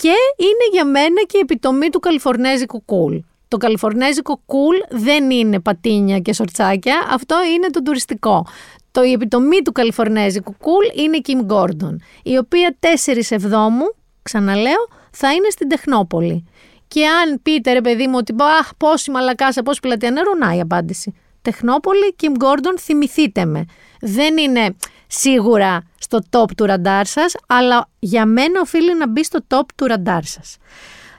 [0.00, 3.16] Και είναι για μένα και η επιτομή του καλιφορνέζικου κουλ.
[3.48, 8.46] Το καλιφορνέζικο cool δεν είναι πατίνια και σορτσάκια, αυτό είναι το τουριστικό.
[8.90, 12.86] Το η επιτομή του καλιφορνέζικου cool είναι η Kim Gordon, η οποία 4
[13.28, 16.44] Εβδόμου, ξαναλέω, θα είναι στην Τεχνόπολη.
[16.88, 20.60] Και αν πείτε ρε παιδί μου ότι αχ πόση μαλακάσα, πόση πλατεία νερό, να η
[20.60, 21.14] απάντηση.
[21.42, 23.64] Τεχνόπολη, Kim Gordon, θυμηθείτε με.
[24.00, 24.76] Δεν είναι
[25.10, 29.86] σίγουρα στο top του ραντάρ σας, αλλά για μένα οφείλει να μπει στο top του
[29.86, 30.56] ραντάρ σας.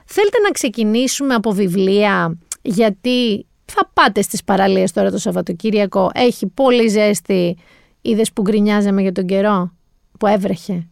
[0.04, 6.88] Θέλετε να ξεκινήσουμε από βιβλία, γιατί θα πάτε στις παραλίες τώρα το Σαββατοκύριακο, έχει πολύ
[6.88, 7.56] ζέστη,
[8.00, 9.72] είδες που γκρινιάζαμε για τον καιρό,
[10.18, 10.88] που έβρεχε;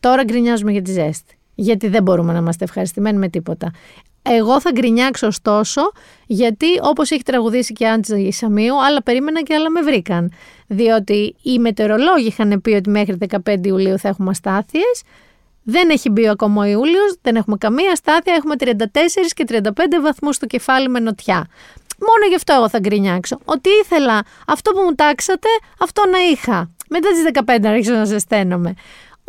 [0.00, 3.70] Τώρα γκρινιάζουμε για τη ζέστη, γιατί δεν μπορούμε να είμαστε ευχαριστημένοι με τίποτα.
[4.30, 5.92] Εγώ θα γκρινιάξω ωστόσο,
[6.26, 10.32] γιατί όπως έχει τραγουδήσει και η Άντζα Σαμίου, άλλα περίμενα και άλλα με βρήκαν.
[10.66, 13.16] Διότι οι μετεωρολόγοι είχαν πει ότι μέχρι
[13.46, 15.02] 15 Ιουλίου θα έχουμε αστάθειες.
[15.62, 18.34] Δεν έχει μπει ακόμα ο Ιούλιος, δεν έχουμε καμία αστάθεια.
[18.34, 18.64] Έχουμε 34
[19.34, 19.62] και 35
[20.02, 21.46] βαθμούς στο κεφάλι με νοτιά.
[21.98, 23.38] Μόνο γι' αυτό εγώ θα γκρινιάξω.
[23.44, 25.48] Ότι ήθελα αυτό που μου τάξατε,
[25.80, 26.70] αυτό να είχα.
[26.88, 28.74] Μετά τις 15 να αρχίσω να ζεσταίνομαι.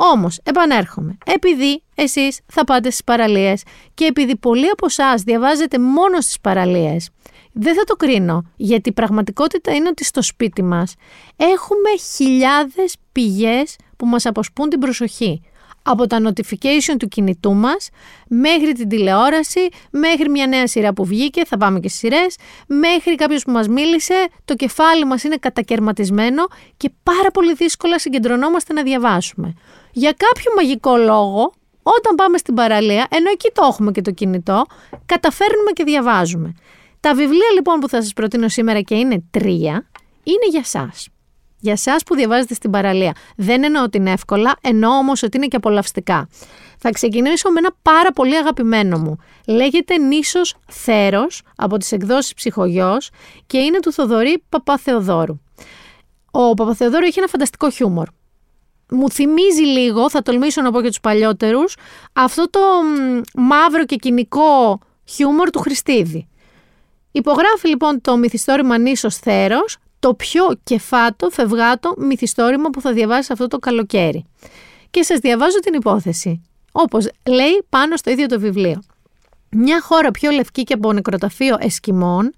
[0.02, 6.22] Όμως, επανέρχομαι, επειδή εσείς θα πάτε στις παραλίες και επειδή πολλοί από εσάς διαβάζετε μόνο
[6.22, 7.10] στις παραλίες,
[7.54, 10.94] δεν θα το κρίνω, γιατί η πραγματικότητα είναι ότι στο σπίτι μας
[11.36, 15.42] έχουμε χιλιάδες πηγές που μας αποσπούν την προσοχή.
[15.84, 17.90] Από τα notification του κινητού μας,
[18.28, 22.36] μέχρι την τηλεόραση, μέχρι μια νέα σειρά που βγήκε, θα πάμε και στις σειρές,
[22.68, 26.48] μέχρι κάποιος που μας μίλησε, το κεφάλι μας είναι κατακαιρματισμένο
[26.78, 29.56] και πάρα πολύ δύσκολα συγκεντρωνόμαστε να διαβάσουμε
[29.92, 31.52] για κάποιο μαγικό λόγο,
[31.84, 34.66] όταν πάμε στην παραλία, ενώ εκεί το έχουμε και το κινητό,
[35.06, 36.54] καταφέρνουμε και διαβάζουμε.
[37.00, 39.90] Τα βιβλία λοιπόν που θα σας προτείνω σήμερα και είναι τρία,
[40.24, 41.08] είναι για σας.
[41.62, 43.16] Για σας που διαβάζετε στην παραλία.
[43.36, 46.30] Δεν εννοώ ότι είναι εύκολα, εννοώ όμως ότι είναι και απολαυστικά.
[46.78, 49.18] Θα ξεκινήσω με ένα πάρα πολύ αγαπημένο μου.
[49.48, 53.10] Λέγεται Νήσος Θέρος από τις εκδόσεις Ψυχογιός
[53.48, 55.40] και είναι του Θοδωρή Παπαθεοδόρου.
[56.32, 58.08] Ο Παπαθεοδόρου έχει ένα φανταστικό χιούμορ
[58.90, 61.76] μου θυμίζει λίγο, θα τολμήσω να πω για τους παλιότερους,
[62.14, 62.60] αυτό το
[63.36, 66.28] μαύρο και κοινικό χιούμορ του Χριστίδη.
[67.12, 73.48] Υπογράφει λοιπόν το μυθιστόρημα Νήσος Θέρος, το πιο κεφάτο, φευγάτο μυθιστόρημα που θα διαβάσεις αυτό
[73.48, 74.26] το καλοκαίρι.
[74.90, 78.82] Και σας διαβάζω την υπόθεση, όπως λέει πάνω στο ίδιο το βιβλίο.
[79.52, 82.34] Μια χώρα πιο λευκή και από νεκροταφείο εσκιμών,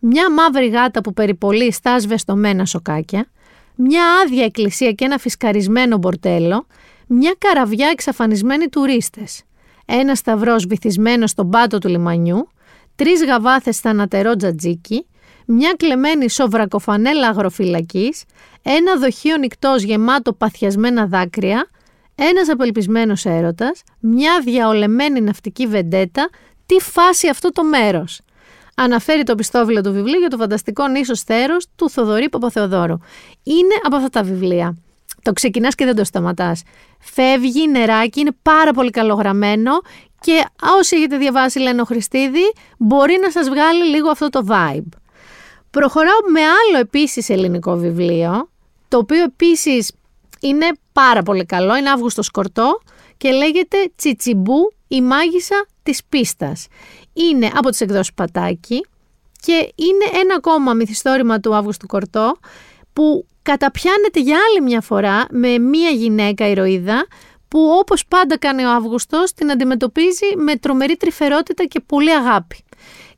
[0.00, 3.26] μια μαύρη γάτα που περιπολεί στα σβεστομένα σοκάκια,
[3.74, 6.66] μια άδεια εκκλησία και ένα φυσκαρισμένο μπορτέλο,
[7.06, 9.42] μια καραβιά εξαφανισμένοι τουρίστες,
[9.86, 12.48] ένα σταυρός βυθισμένος στον πάτο του λιμανιού,
[12.96, 15.06] τρεις γαβάθες θανατερό τζατζίκι,
[15.46, 18.24] μια κλεμμένη σοβρακοφανέλα αγροφυλακής,
[18.62, 21.66] ένα δοχείο νυχτός γεμάτο παθιασμένα δάκρυα,
[22.14, 26.30] ένας απελπισμένος έρωτας, μια διαολεμένη ναυτική βεντέτα,
[26.66, 28.20] τι φάση αυτό το μέρος
[28.76, 32.98] αναφέρει το πιστόβιλο του βιβλίου για το φανταστικό νήσος Θέρος του Θοδωρή Παπαθεοδόρου.
[33.42, 34.76] Είναι από αυτά τα βιβλία.
[35.22, 36.62] Το ξεκινάς και δεν το σταματάς.
[37.00, 39.70] Φεύγει νεράκι, είναι πάρα πολύ καλογραμμένο
[40.20, 40.44] και
[40.78, 44.88] όσοι έχετε διαβάσει Λένο Χριστίδη, μπορεί να σας βγάλει λίγο αυτό το vibe.
[45.70, 48.48] Προχωράω με άλλο επίσης ελληνικό βιβλίο,
[48.88, 49.92] το οποίο επίσης
[50.40, 52.80] είναι πάρα πολύ καλό, είναι Αύγουστος Σκορτό
[53.16, 56.66] και λέγεται Τσιτσιμπού η μάγισσα της πίστας
[57.12, 58.86] είναι από τις εκδόσεις Πατάκη
[59.40, 62.36] και είναι ένα ακόμα μυθιστόρημα του Αύγουστου Κορτό
[62.92, 67.06] που καταπιάνεται για άλλη μια φορά με μία γυναίκα ηρωίδα
[67.48, 72.64] που όπως πάντα κάνει ο Αύγουστος την αντιμετωπίζει με τρομερή τρυφερότητα και πολύ αγάπη.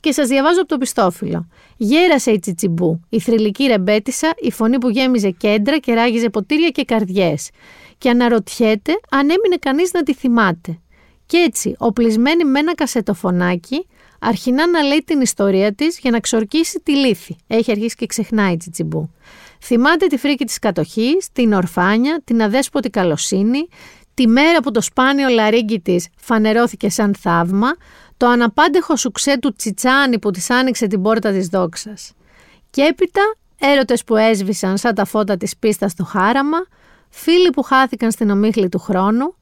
[0.00, 1.48] Και σας διαβάζω από το πιστόφυλλο.
[1.76, 6.84] Γέρασε η Τσιτσιμπού, η θρηλυκή ρεμπέτησα, η φωνή που γέμιζε κέντρα και ράγιζε ποτήρια και
[6.84, 7.50] καρδιές.
[7.98, 10.78] Και αναρωτιέται αν έμεινε κανείς να τη θυμάται.
[11.26, 13.86] Και έτσι, οπλισμένη με ένα κασετοφωνάκι,
[14.20, 17.36] αρχινά να λέει την ιστορία της για να ξορκίσει τη λύθη.
[17.46, 19.10] Έχει αρχίσει και ξεχνάει η Τσιτσιμπού.
[19.60, 23.68] Θυμάται τη φρίκη της κατοχής, την ορφάνια, την αδέσποτη καλοσύνη,
[24.14, 27.68] τη μέρα που το σπάνιο λαρίγκι της φανερώθηκε σαν θαύμα,
[28.16, 32.12] το αναπάντεχο σουξέ του Τσιτσάνι που της άνοιξε την πόρτα της δόξας.
[32.70, 33.20] Και έπειτα
[33.58, 36.58] έρωτες που έσβησαν σαν τα φώτα της πίστας στο χάραμα,
[37.08, 39.34] φίλοι που χάθηκαν στην ομίχλη του χρόνου,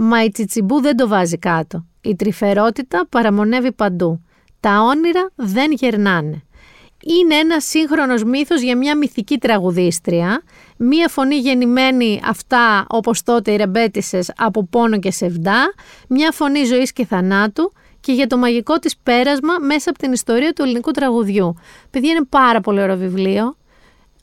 [0.00, 1.86] μα η Τσιτσιμπού δεν το βάζει κάτω.
[2.00, 4.24] Η τρυφερότητα παραμονεύει παντού.
[4.60, 6.42] Τα όνειρα δεν γερνάνε.
[7.04, 10.42] Είναι ένα σύγχρονος μύθος για μια μυθική τραγουδίστρια,
[10.76, 15.74] μια φωνή γεννημένη αυτά όπως τότε οι ρεμπέτησες από πόνο και σεβδά,
[16.08, 20.52] μια φωνή ζωής και θανάτου και για το μαγικό της πέρασμα μέσα από την ιστορία
[20.52, 21.54] του ελληνικού τραγουδιού.
[21.90, 23.56] Παιδιά είναι πάρα πολύ ωραίο βιβλίο.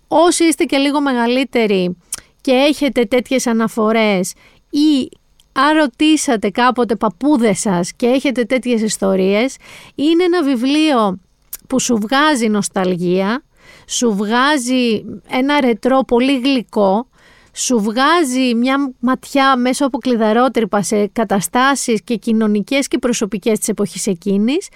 [0.08, 1.98] Όσοι είστε και λίγο μεγαλύτεροι
[2.42, 4.34] και έχετε τέτοιες αναφορές
[4.70, 5.10] ή
[5.58, 9.56] αν ρωτήσατε κάποτε παππούδες σας και έχετε τέτοιες ιστορίες,
[9.96, 11.20] είναι ένα βιβλίο
[11.68, 13.44] που σου βγάζει νοσταλγία,
[13.88, 17.08] σου βγάζει ένα ρετρό πολύ γλυκό,
[17.54, 24.08] σου βγάζει μια ματιά μέσω από κλειδαρότρυπα σε καταστάσεις και κοινωνικές και προσωπικές της εποχής
[24.08, 24.68] εκείνης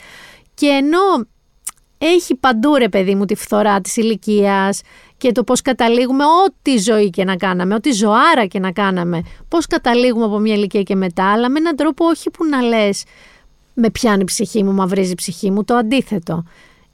[0.53, 1.27] και ενώ
[2.01, 4.81] έχει παντού ρε παιδί μου τη φθορά της ηλικίας
[5.17, 9.67] και το πώς καταλήγουμε ό,τι ζωή και να κάναμε, ό,τι ζωάρα και να κάναμε, πώς
[9.67, 13.03] καταλήγουμε από μια ηλικία και μετά, αλλά με έναν τρόπο όχι που να λες
[13.73, 16.43] με πιάνει η ψυχή μου, μαυρίζει η ψυχή μου, το αντίθετο.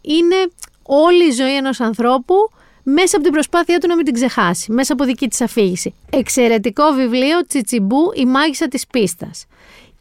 [0.02, 0.36] Είναι
[0.84, 2.36] όλη η ζωή ενός ανθρώπου
[2.84, 5.94] μέσα από την προσπάθειά του να μην την ξεχάσει, μέσα από δική της αφήγηση.
[6.10, 9.46] Εξαιρετικό βιβλίο Τσιτσιμπού, η μάγισσα της πίστας.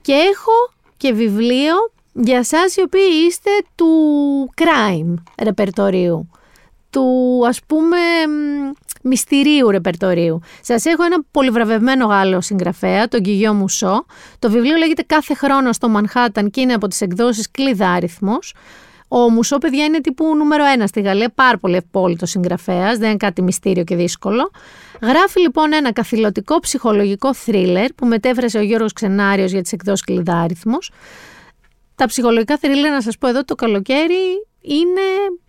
[0.02, 0.52] Και έχω
[0.96, 1.74] και βιβλίο
[2.14, 3.86] για σας οι οποίοι είστε του
[4.56, 6.30] crime ρεπερτορίου,
[6.90, 7.98] του ας πούμε
[9.02, 10.40] μυστηρίου ρεπερτορίου.
[10.60, 14.04] Σας έχω ένα πολυβραβευμένο Γάλλο συγγραφέα, τον Κιγιό Μουσό.
[14.38, 18.54] Το βιβλίο λέγεται «Κάθε χρόνο στο Μανχάταν» και είναι από τις εκδόσεις Κλειδάριθμος.
[19.08, 23.16] Ο Μουσό, παιδιά, είναι τύπου νούμερο ένα στη Γαλλία, πάρα πολύ ευπόλυτος συγγραφέας, δεν είναι
[23.16, 24.50] κάτι μυστήριο και δύσκολο.
[25.02, 30.90] Γράφει λοιπόν ένα καθηλωτικό ψυχολογικό θρίλερ που μετέφρασε ο Γιώργος Ξενάριος για τις εκδόσεις Κλειδάριθμος.
[31.94, 35.00] Τα ψυχολογικά θρίλερ, να σας πω εδώ, το καλοκαίρι είναι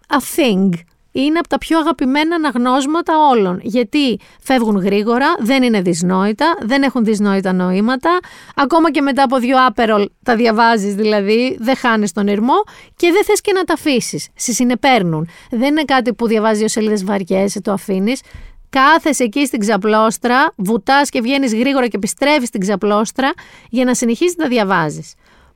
[0.08, 0.70] a thing.
[1.12, 3.60] Είναι από τα πιο αγαπημένα αναγνώσματα όλων.
[3.64, 8.20] Γιατί φεύγουν γρήγορα, δεν είναι δυσνόητα, δεν έχουν δυσνόητα νοήματα.
[8.56, 12.54] Ακόμα και μετά από δύο άπερολ τα διαβάζεις δηλαδή, δεν χάνεις τον ήρμο
[12.96, 14.28] και δεν θες και να τα αφήσεις.
[14.36, 15.28] Σε συνεπέρνουν.
[15.50, 18.22] Δεν είναι κάτι που διαβάζει δύο σελίδες βαριές, το αφήνεις.
[18.70, 23.32] Κάθεσαι εκεί στην ξαπλώστρα, βουτάς και βγαίνεις γρήγορα και επιστρέφεις στην ξαπλώστρα
[23.70, 25.14] για να συνεχίσεις να τα διαβάζεις.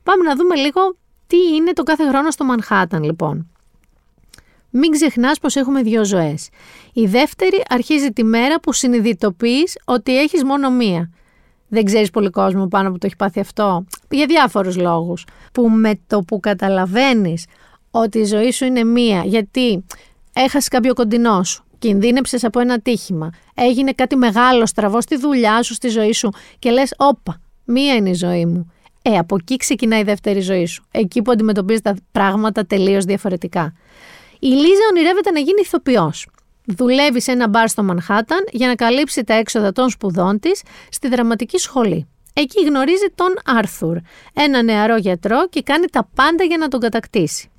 [0.09, 0.95] Πάμε να δούμε λίγο
[1.27, 3.47] τι είναι το κάθε χρόνο στο Μανχάταν λοιπόν.
[4.69, 6.49] Μην ξεχνάς πως έχουμε δύο ζωές.
[6.93, 11.09] Η δεύτερη αρχίζει τη μέρα που συνειδητοποιείς ότι έχεις μόνο μία.
[11.67, 13.85] Δεν ξέρεις πολύ κόσμο πάνω που το έχει πάθει αυτό.
[14.09, 15.25] Για διάφορους λόγους.
[15.53, 17.45] Που με το που καταλαβαίνεις
[17.91, 19.85] ότι η ζωή σου είναι μία, γιατί
[20.33, 25.73] έχασες κάποιο κοντινό σου, κινδύνεψες από ένα τύχημα, έγινε κάτι μεγάλο στραβό στη δουλειά σου,
[25.73, 26.29] στη ζωή σου
[26.59, 28.71] και λες όπα, μία είναι η ζωή μου.
[29.01, 30.83] Ε, από εκεί ξεκινάει η δεύτερη ζωή σου.
[30.91, 33.73] Εκεί που αντιμετωπίζεις τα πράγματα τελείως διαφορετικά.
[34.39, 36.27] Η Λίζα ονειρεύεται να γίνει ηθοποιός.
[36.65, 41.07] Δουλεύει σε ένα μπαρ στο Μανχάταν για να καλύψει τα έξοδα των σπουδών της στη
[41.07, 42.07] δραματική σχολή.
[42.33, 43.97] Εκεί γνωρίζει τον Άρθουρ,
[44.33, 47.49] ένα νεαρό γιατρό και κάνει τα πάντα για να τον κατακτήσει.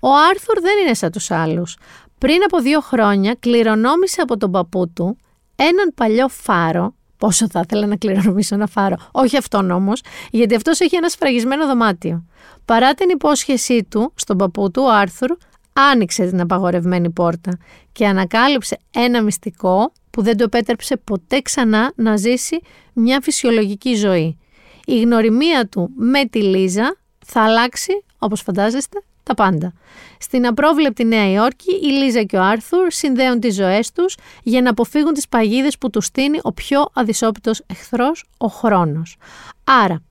[0.00, 1.76] Ο Άρθουρ δεν είναι σαν τους άλλους.
[2.18, 5.16] Πριν από δύο χρόνια κληρονόμησε από τον παππού του
[5.56, 8.96] έναν παλιό φάρο Πόσο θα ήθελα να κληρονομήσω ένα φάρο.
[9.10, 10.00] Όχι αυτόν όμως,
[10.30, 12.24] γιατί αυτός έχει ένα σφραγισμένο δωμάτιο.
[12.64, 15.36] Παρά την υπόσχεσή του στον παππού του, ο Άρθουρ
[15.72, 17.58] άνοιξε την απαγορευμένη πόρτα
[17.92, 22.60] και ανακάλυψε ένα μυστικό που δεν το επέτρεψε ποτέ ξανά να ζήσει
[22.92, 24.38] μια φυσιολογική ζωή.
[24.84, 26.96] Η γνωριμία του με τη Λίζα
[27.26, 29.72] θα αλλάξει, όπως φαντάζεστε, τα πάντα.
[30.18, 34.70] Στην απρόβλεπτη Νέα Υόρκη, η Λίζα και ο Άρθουρ συνδέουν τις ζωές τους για να
[34.70, 39.16] αποφύγουν τις παγίδες που τους στείνει ο πιο αδυσόπιτος εχθρός, ο χρόνος.
[39.64, 40.02] Άρα,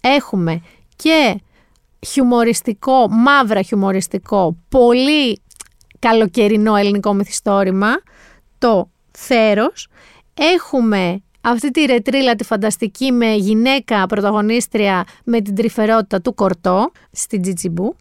[0.00, 0.62] έχουμε
[0.96, 1.40] και
[2.06, 5.42] χιουμοριστικό, μαύρα χιουμοριστικό, πολύ
[5.98, 7.90] καλοκαιρινό ελληνικό μυθιστόρημα,
[8.58, 9.88] το Θέρος.
[10.34, 17.42] Έχουμε αυτή τη ρετρίλα τη φανταστική με γυναίκα πρωταγωνίστρια με την τρυφερότητα του Κορτό στην
[17.42, 17.96] Τζιτζιμπού.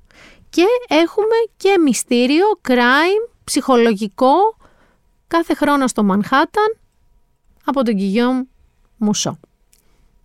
[0.54, 4.34] Και έχουμε και μυστήριο, crime, ψυχολογικό,
[5.28, 6.78] κάθε χρόνο στο Μανχάταν
[7.66, 8.44] από τον Κιγιόμ
[8.98, 9.40] Μουσό.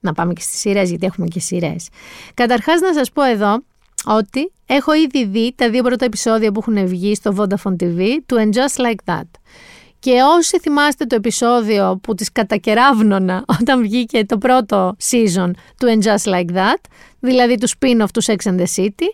[0.01, 1.89] Να πάμε και στις σειρές, γιατί έχουμε και σειρές.
[2.35, 3.62] Καταρχάς να σας πω εδώ
[4.05, 8.37] ότι έχω ήδη δει τα δύο πρώτα επεισόδια που έχουν βγει στο Vodafone TV του
[8.39, 9.31] And Just Like That.
[9.99, 16.03] Και όσοι θυμάστε το επεισόδιο που τις κατακεράβνονα όταν βγήκε το πρώτο season του And
[16.03, 16.81] Just Like That,
[17.20, 19.09] δηλαδή του spin-off του Sex and the City,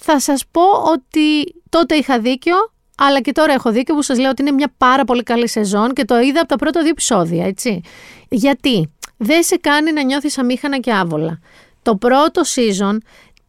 [0.00, 2.54] θα σας πω ότι τότε είχα δίκιο,
[2.96, 5.92] αλλά και τώρα έχω δίκιο που σας λέω ότι είναι μια πάρα πολύ καλή σεζόν
[5.92, 7.80] και το είδα από τα πρώτα δύο επεισόδια, έτσι.
[8.28, 11.38] Γιατί; Δεν σε κάνει να νιώθεις αμήχανα και άβολα.
[11.82, 12.96] Το πρώτο season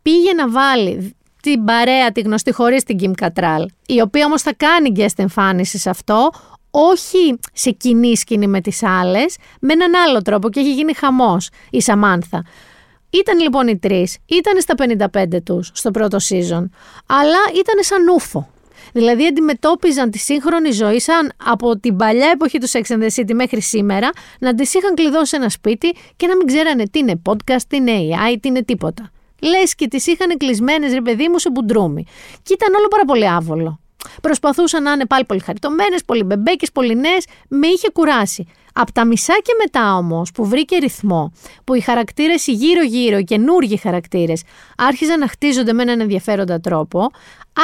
[0.02, 4.54] πήγε να βάλει την παρέα, τη γνωστή χωρίς την Kim Cattrall, η οποία όμως θα
[4.54, 6.30] κάνει guest εμφάνισης σε αυτό,
[6.72, 11.50] όχι σε κοινή σκηνή με τις άλλες, με έναν άλλο τρόπο και έχει γίνει χαμός
[11.70, 12.44] η Σαμάνθα.
[13.10, 14.76] Ήταν λοιπόν οι τρεις, ήταν στα
[15.14, 16.70] 55 τους στο πρώτο season,
[17.06, 18.50] αλλά ήταν σαν ούφο.
[18.94, 23.34] Δηλαδή αντιμετώπιζαν τη σύγχρονη ζωή σαν από την παλιά εποχή τους Sex and the City
[23.34, 27.22] μέχρι σήμερα να τις είχαν κλειδώσει σε ένα σπίτι και να μην ξέρανε τι είναι
[27.30, 29.12] podcast, τι είναι AI, τι είναι τίποτα.
[29.42, 32.06] Λες και τις είχαν κλεισμένες, ρε παιδί μου, σε μπουντρούμι.
[32.44, 33.80] Και ήταν όλο πάρα πολύ άβολο.
[34.22, 37.26] Προσπαθούσαν να είναι πάλι πολύ χαριτωμένες, πολύ μπεμπέκες, πολύ νέες.
[37.48, 38.48] Με είχε κουράσει.
[38.74, 41.32] Από τα μισά και μετά όμως, που βρήκε ρυθμό,
[41.64, 44.42] που οι χαρακτήρες γύρω-γύρω, οι καινούργιοι χαρακτήρες,
[44.78, 47.10] άρχιζαν να χτίζονται με έναν ενδιαφέροντα τρόπο,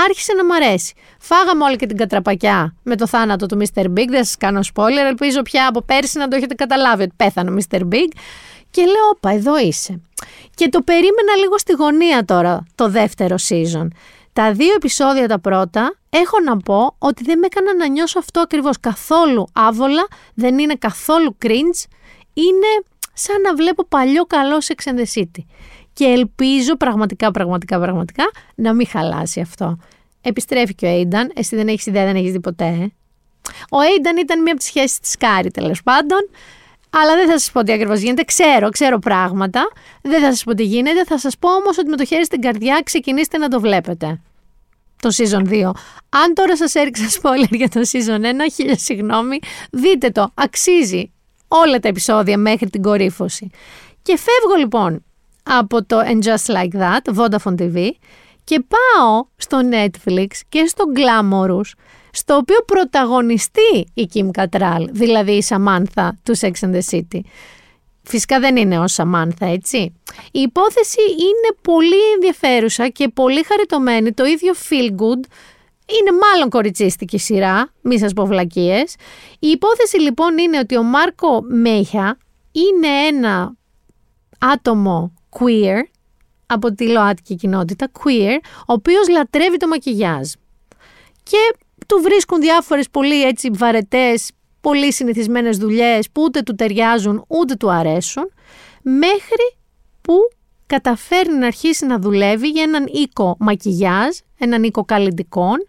[0.08, 0.94] άρχισε να μ' αρέσει.
[1.20, 3.84] Φάγαμε όλη και την κατραπακιά με το θάνατο του Mr.
[3.84, 4.08] Big.
[4.10, 7.56] Δεν σας κάνω spoiler, ελπίζω πια από πέρσι να το έχετε καταλάβει ότι πέθανε ο
[7.58, 7.80] Mr.
[7.80, 8.12] Big.
[8.72, 10.02] Και λέω, όπα, εδώ είσαι.
[10.56, 13.88] Και το περίμενα λίγο στη γωνία τώρα, το δεύτερο season.
[14.34, 18.40] Τα δύο επεισόδια τα πρώτα, έχω να πω ότι δεν με έκανα να νιώσω αυτό
[18.40, 21.90] ακριβώς καθόλου άβολα, δεν είναι καθόλου cringe,
[22.34, 25.44] είναι σαν να βλέπω παλιό καλό Sex and the City.
[25.94, 28.24] Και ελπίζω πραγματικά, πραγματικά, πραγματικά
[28.56, 29.78] να μην χαλάσει αυτό.
[30.22, 32.66] Επιστρέφει και ο Aidan, εσύ δεν έχεις ιδέα, δεν έχεις δει ποτέ.
[32.66, 32.88] ε;
[33.70, 36.30] Ο Aidan ήταν μία από τις σχέσεις της Κάρη τέλος πάντων.
[36.90, 38.24] Αλλά δεν θα σας πω τι ακριβώς γίνεται.
[38.24, 39.72] Ξέρω, ξέρω πράγματα.
[40.02, 41.04] Δεν θα σας πω τι γίνεται.
[41.04, 44.22] Θα σας πω όμως ότι με το χέρι στην καρδιά ξεκινήστε να το βλέπετε.
[45.06, 45.72] Το season 2.
[46.10, 49.40] Αν τώρα σας έριξα spoiler για το season 1, χίλια συγγνώμη,
[49.72, 50.32] δείτε το.
[50.34, 51.12] Αξίζει
[51.48, 53.50] όλα τα επεισόδια μέχρι την κορύφωση.
[54.02, 55.04] Και φεύγω λοιπόν
[55.44, 57.90] από το And Just Like That, Vodafone TV,
[58.44, 61.72] και πάω στο Netflix και στο Glamorous,
[62.12, 67.20] στο οποίο πρωταγωνιστεί η Kim Cattrall, δηλαδή η Σαμάνθα του Sex and the City.
[68.08, 69.78] Φυσικά δεν είναι ως Σαμάνθα, έτσι.
[70.32, 75.24] Η υπόθεση είναι πολύ ενδιαφέρουσα και πολύ χαριτωμένη, το ίδιο feel good,
[75.88, 78.96] είναι μάλλον κοριτσίστικη σειρά, μη σας πω βλακίες.
[79.40, 82.18] Η υπόθεση λοιπόν είναι ότι ο Μάρκο Μέιχα
[82.52, 83.56] είναι ένα
[84.40, 85.82] άτομο queer,
[86.46, 90.32] από τη ΛΟΑΤΚΙ κοινότητα, queer, ο οποίος λατρεύει το μακιγιάζ.
[91.24, 91.56] Και
[91.88, 94.32] του βρίσκουν διάφορες πολύ έτσι βαρετές,
[94.66, 98.32] πολύ συνηθισμένες δουλειές που ούτε του ταιριάζουν ούτε του αρέσουν,
[98.82, 99.58] μέχρι
[100.02, 100.14] που
[100.66, 105.68] καταφέρνει να αρχίσει να δουλεύει για έναν οίκο μακιγιάζ, έναν οίκο καλλιτικών,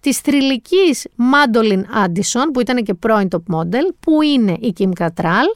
[0.00, 5.48] της θρηλυκής Μάντολιν Άντισον, που ήταν και πρώην top model, που είναι η Kim Cattrall,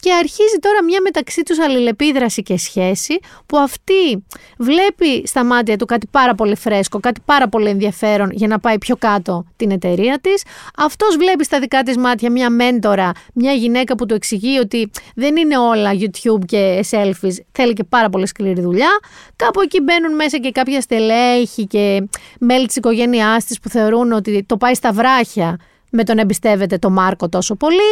[0.00, 4.26] και αρχίζει τώρα μια μεταξύ τους αλληλεπίδραση και σχέση που αυτή
[4.58, 8.78] βλέπει στα μάτια του κάτι πάρα πολύ φρέσκο, κάτι πάρα πολύ ενδιαφέρον για να πάει
[8.78, 10.42] πιο κάτω την εταιρεία της.
[10.76, 15.36] Αυτός βλέπει στα δικά της μάτια μια μέντορα, μια γυναίκα που του εξηγεί ότι δεν
[15.36, 18.98] είναι όλα YouTube και selfies, θέλει και πάρα πολύ σκληρή δουλειά.
[19.36, 22.08] Κάπου εκεί μπαίνουν μέσα και κάποια στελέχη και
[22.40, 25.56] μέλη της οικογένειάς της που θεωρούν ότι το πάει στα βράχια
[25.90, 27.90] με τον εμπιστεύεται το Μάρκο τόσο πολύ.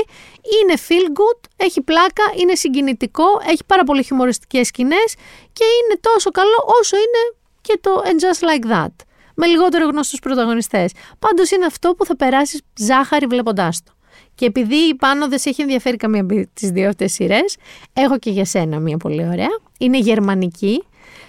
[0.62, 5.14] Είναι feel good, έχει πλάκα, είναι συγκινητικό, έχει πάρα πολύ χιουμοριστικές σκηνές
[5.52, 8.94] και είναι τόσο καλό όσο είναι και το And Just Like That.
[9.34, 10.92] Με λιγότερο γνωστούς πρωταγωνιστές.
[11.18, 13.92] Πάντως είναι αυτό που θα περάσεις ζάχαρη βλέποντάς το.
[14.34, 17.56] Και επειδή πάνω δεν σε έχει ενδιαφέρει καμία από τις δύο αυτές σειρές,
[17.92, 19.58] έχω και για σένα μία πολύ ωραία.
[19.78, 20.84] Είναι γερμανική,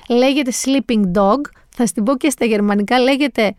[0.09, 1.41] λέγεται Sleeping Dog.
[1.75, 3.55] Θα στην πω και στα γερμανικά, λέγεται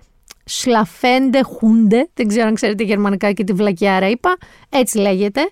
[0.48, 4.36] Σλαφέντε Χούντε, δεν ξέρω αν ξέρετε γερμανικά και τη βλακιάρα είπα,
[4.68, 5.50] έτσι λέγεται.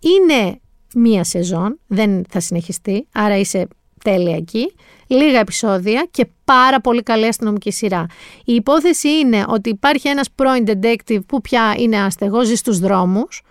[0.00, 0.60] Είναι
[0.94, 3.68] μία σεζόν, δεν θα συνεχιστεί, άρα είσαι
[4.04, 4.74] τέλεια εκεί.
[5.06, 8.06] Λίγα επεισόδια και πάρα πολύ καλή αστυνομική σειρά.
[8.44, 13.42] Η υπόθεση είναι ότι υπάρχει ένας πρώην detective που πια είναι άστεγος, ζει στους δρόμους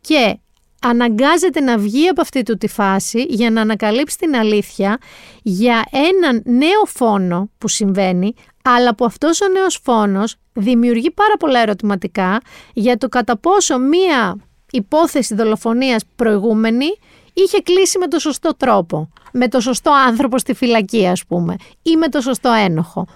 [0.00, 0.38] και
[0.80, 4.98] αναγκάζεται να βγει από αυτή του τη φάση για να ανακαλύψει την αλήθεια
[5.42, 11.60] για έναν νέο φόνο που συμβαίνει, αλλά που αυτός ο νέος φόνος δημιουργεί πάρα πολλά
[11.60, 12.40] ερωτηματικά
[12.72, 14.36] για το κατά πόσο μία
[14.70, 16.86] υπόθεση δολοφονίας προηγούμενη
[17.32, 21.96] είχε κλείσει με το σωστό τρόπο, με το σωστό άνθρωπο στη φυλακή ας πούμε ή
[21.96, 23.06] με το σωστό ένοχο.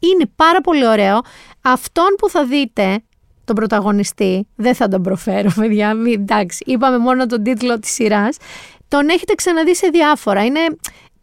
[0.00, 1.20] Είναι πάρα πολύ ωραίο.
[1.60, 3.02] Αυτόν που θα δείτε
[3.44, 8.36] τον πρωταγωνιστή, δεν θα τον προφέρω, παιδιά, μην, εντάξει, είπαμε μόνο τον τίτλο της σειράς,
[8.88, 10.44] τον έχετε ξαναδεί σε διάφορα.
[10.44, 10.60] Είναι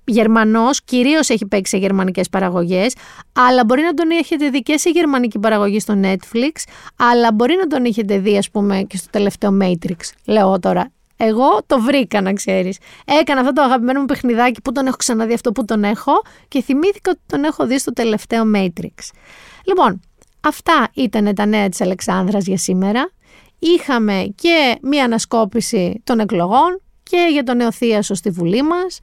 [0.08, 2.96] Γερμανός, κυρίως έχει παίξει σε γερμανικές παραγωγές,
[3.34, 6.52] αλλά μπορεί να τον έχετε δει και σε γερμανική παραγωγή στο Netflix,
[6.96, 9.96] αλλά μπορεί να τον έχετε δει, ας πούμε, και στο τελευταίο Matrix.
[10.26, 12.78] Λέω τώρα, εγώ το βρήκα, να ξέρεις.
[13.06, 16.12] Έκανα αυτό το αγαπημένο μου παιχνιδάκι που τον έχω ξαναδεί αυτό που τον έχω
[16.48, 19.10] και θυμήθηκα ότι τον έχω δει στο τελευταίο Matrix.
[19.64, 20.02] Λοιπόν,
[20.42, 23.12] αυτά ήταν τα νέα της Αλεξάνδρας για σήμερα.
[23.60, 29.00] Είχαμε και μία ανασκόπηση των εκλογών και για τον νεοθίασο στη Βουλή μας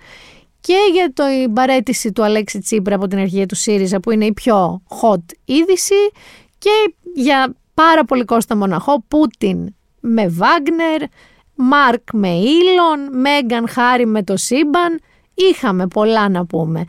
[0.66, 4.32] και για την παρέτηση του Αλέξη Τσίπρα από την αρχή του ΣΥΡΙΖΑ που είναι η
[4.32, 6.10] πιο hot είδηση
[6.58, 11.02] και για πάρα πολύ Κώστα Μοναχό, Πούτιν με Βάγνερ,
[11.54, 15.00] Μάρκ με Ήλον, Μέγκαν Χάρη με το σύμπαν.
[15.34, 16.84] Είχαμε πολλά να πούμε.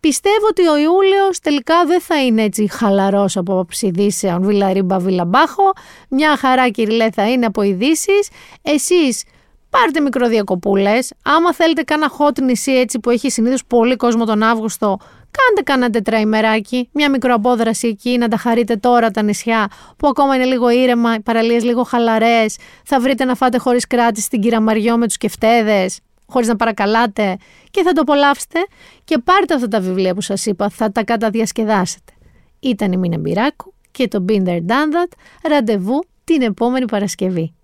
[0.00, 5.72] Πιστεύω ότι ο Ιούλιος τελικά δεν θα είναι έτσι χαλαρός από αψιδίσεων βιλαρίμπα βιλαμπάχο.
[6.08, 8.28] Μια χαρά κυριλέ θα είναι από ειδήσεις.
[8.62, 9.24] Εσείς
[9.70, 11.12] πάρτε μικροδιακοπούλες.
[11.22, 14.98] Άμα θέλετε κάνα hot νησί έτσι που έχει συνήθως πολύ κόσμο τον Αύγουστο,
[15.30, 20.44] κάντε κάνα τετραημεράκι, μια μικροαπόδραση εκεί, να τα χαρείτε τώρα τα νησιά που ακόμα είναι
[20.44, 25.06] λίγο ήρεμα, οι παραλίες λίγο χαλαρές, θα βρείτε να φάτε χωρίς κράτηση στην Κυραμαριό με
[25.06, 27.36] τους κεφτέδες, χωρίς να παρακαλάτε
[27.70, 28.58] και θα το απολαύσετε
[29.04, 32.12] και πάρτε αυτά τα βιβλία που σας είπα, θα τα καταδιασκεδάσετε.
[32.60, 35.12] Ήταν η Μίνα Μπυράκου και το Binder Done That,
[35.50, 37.54] ραντεβού την επόμενη Παρασκευή.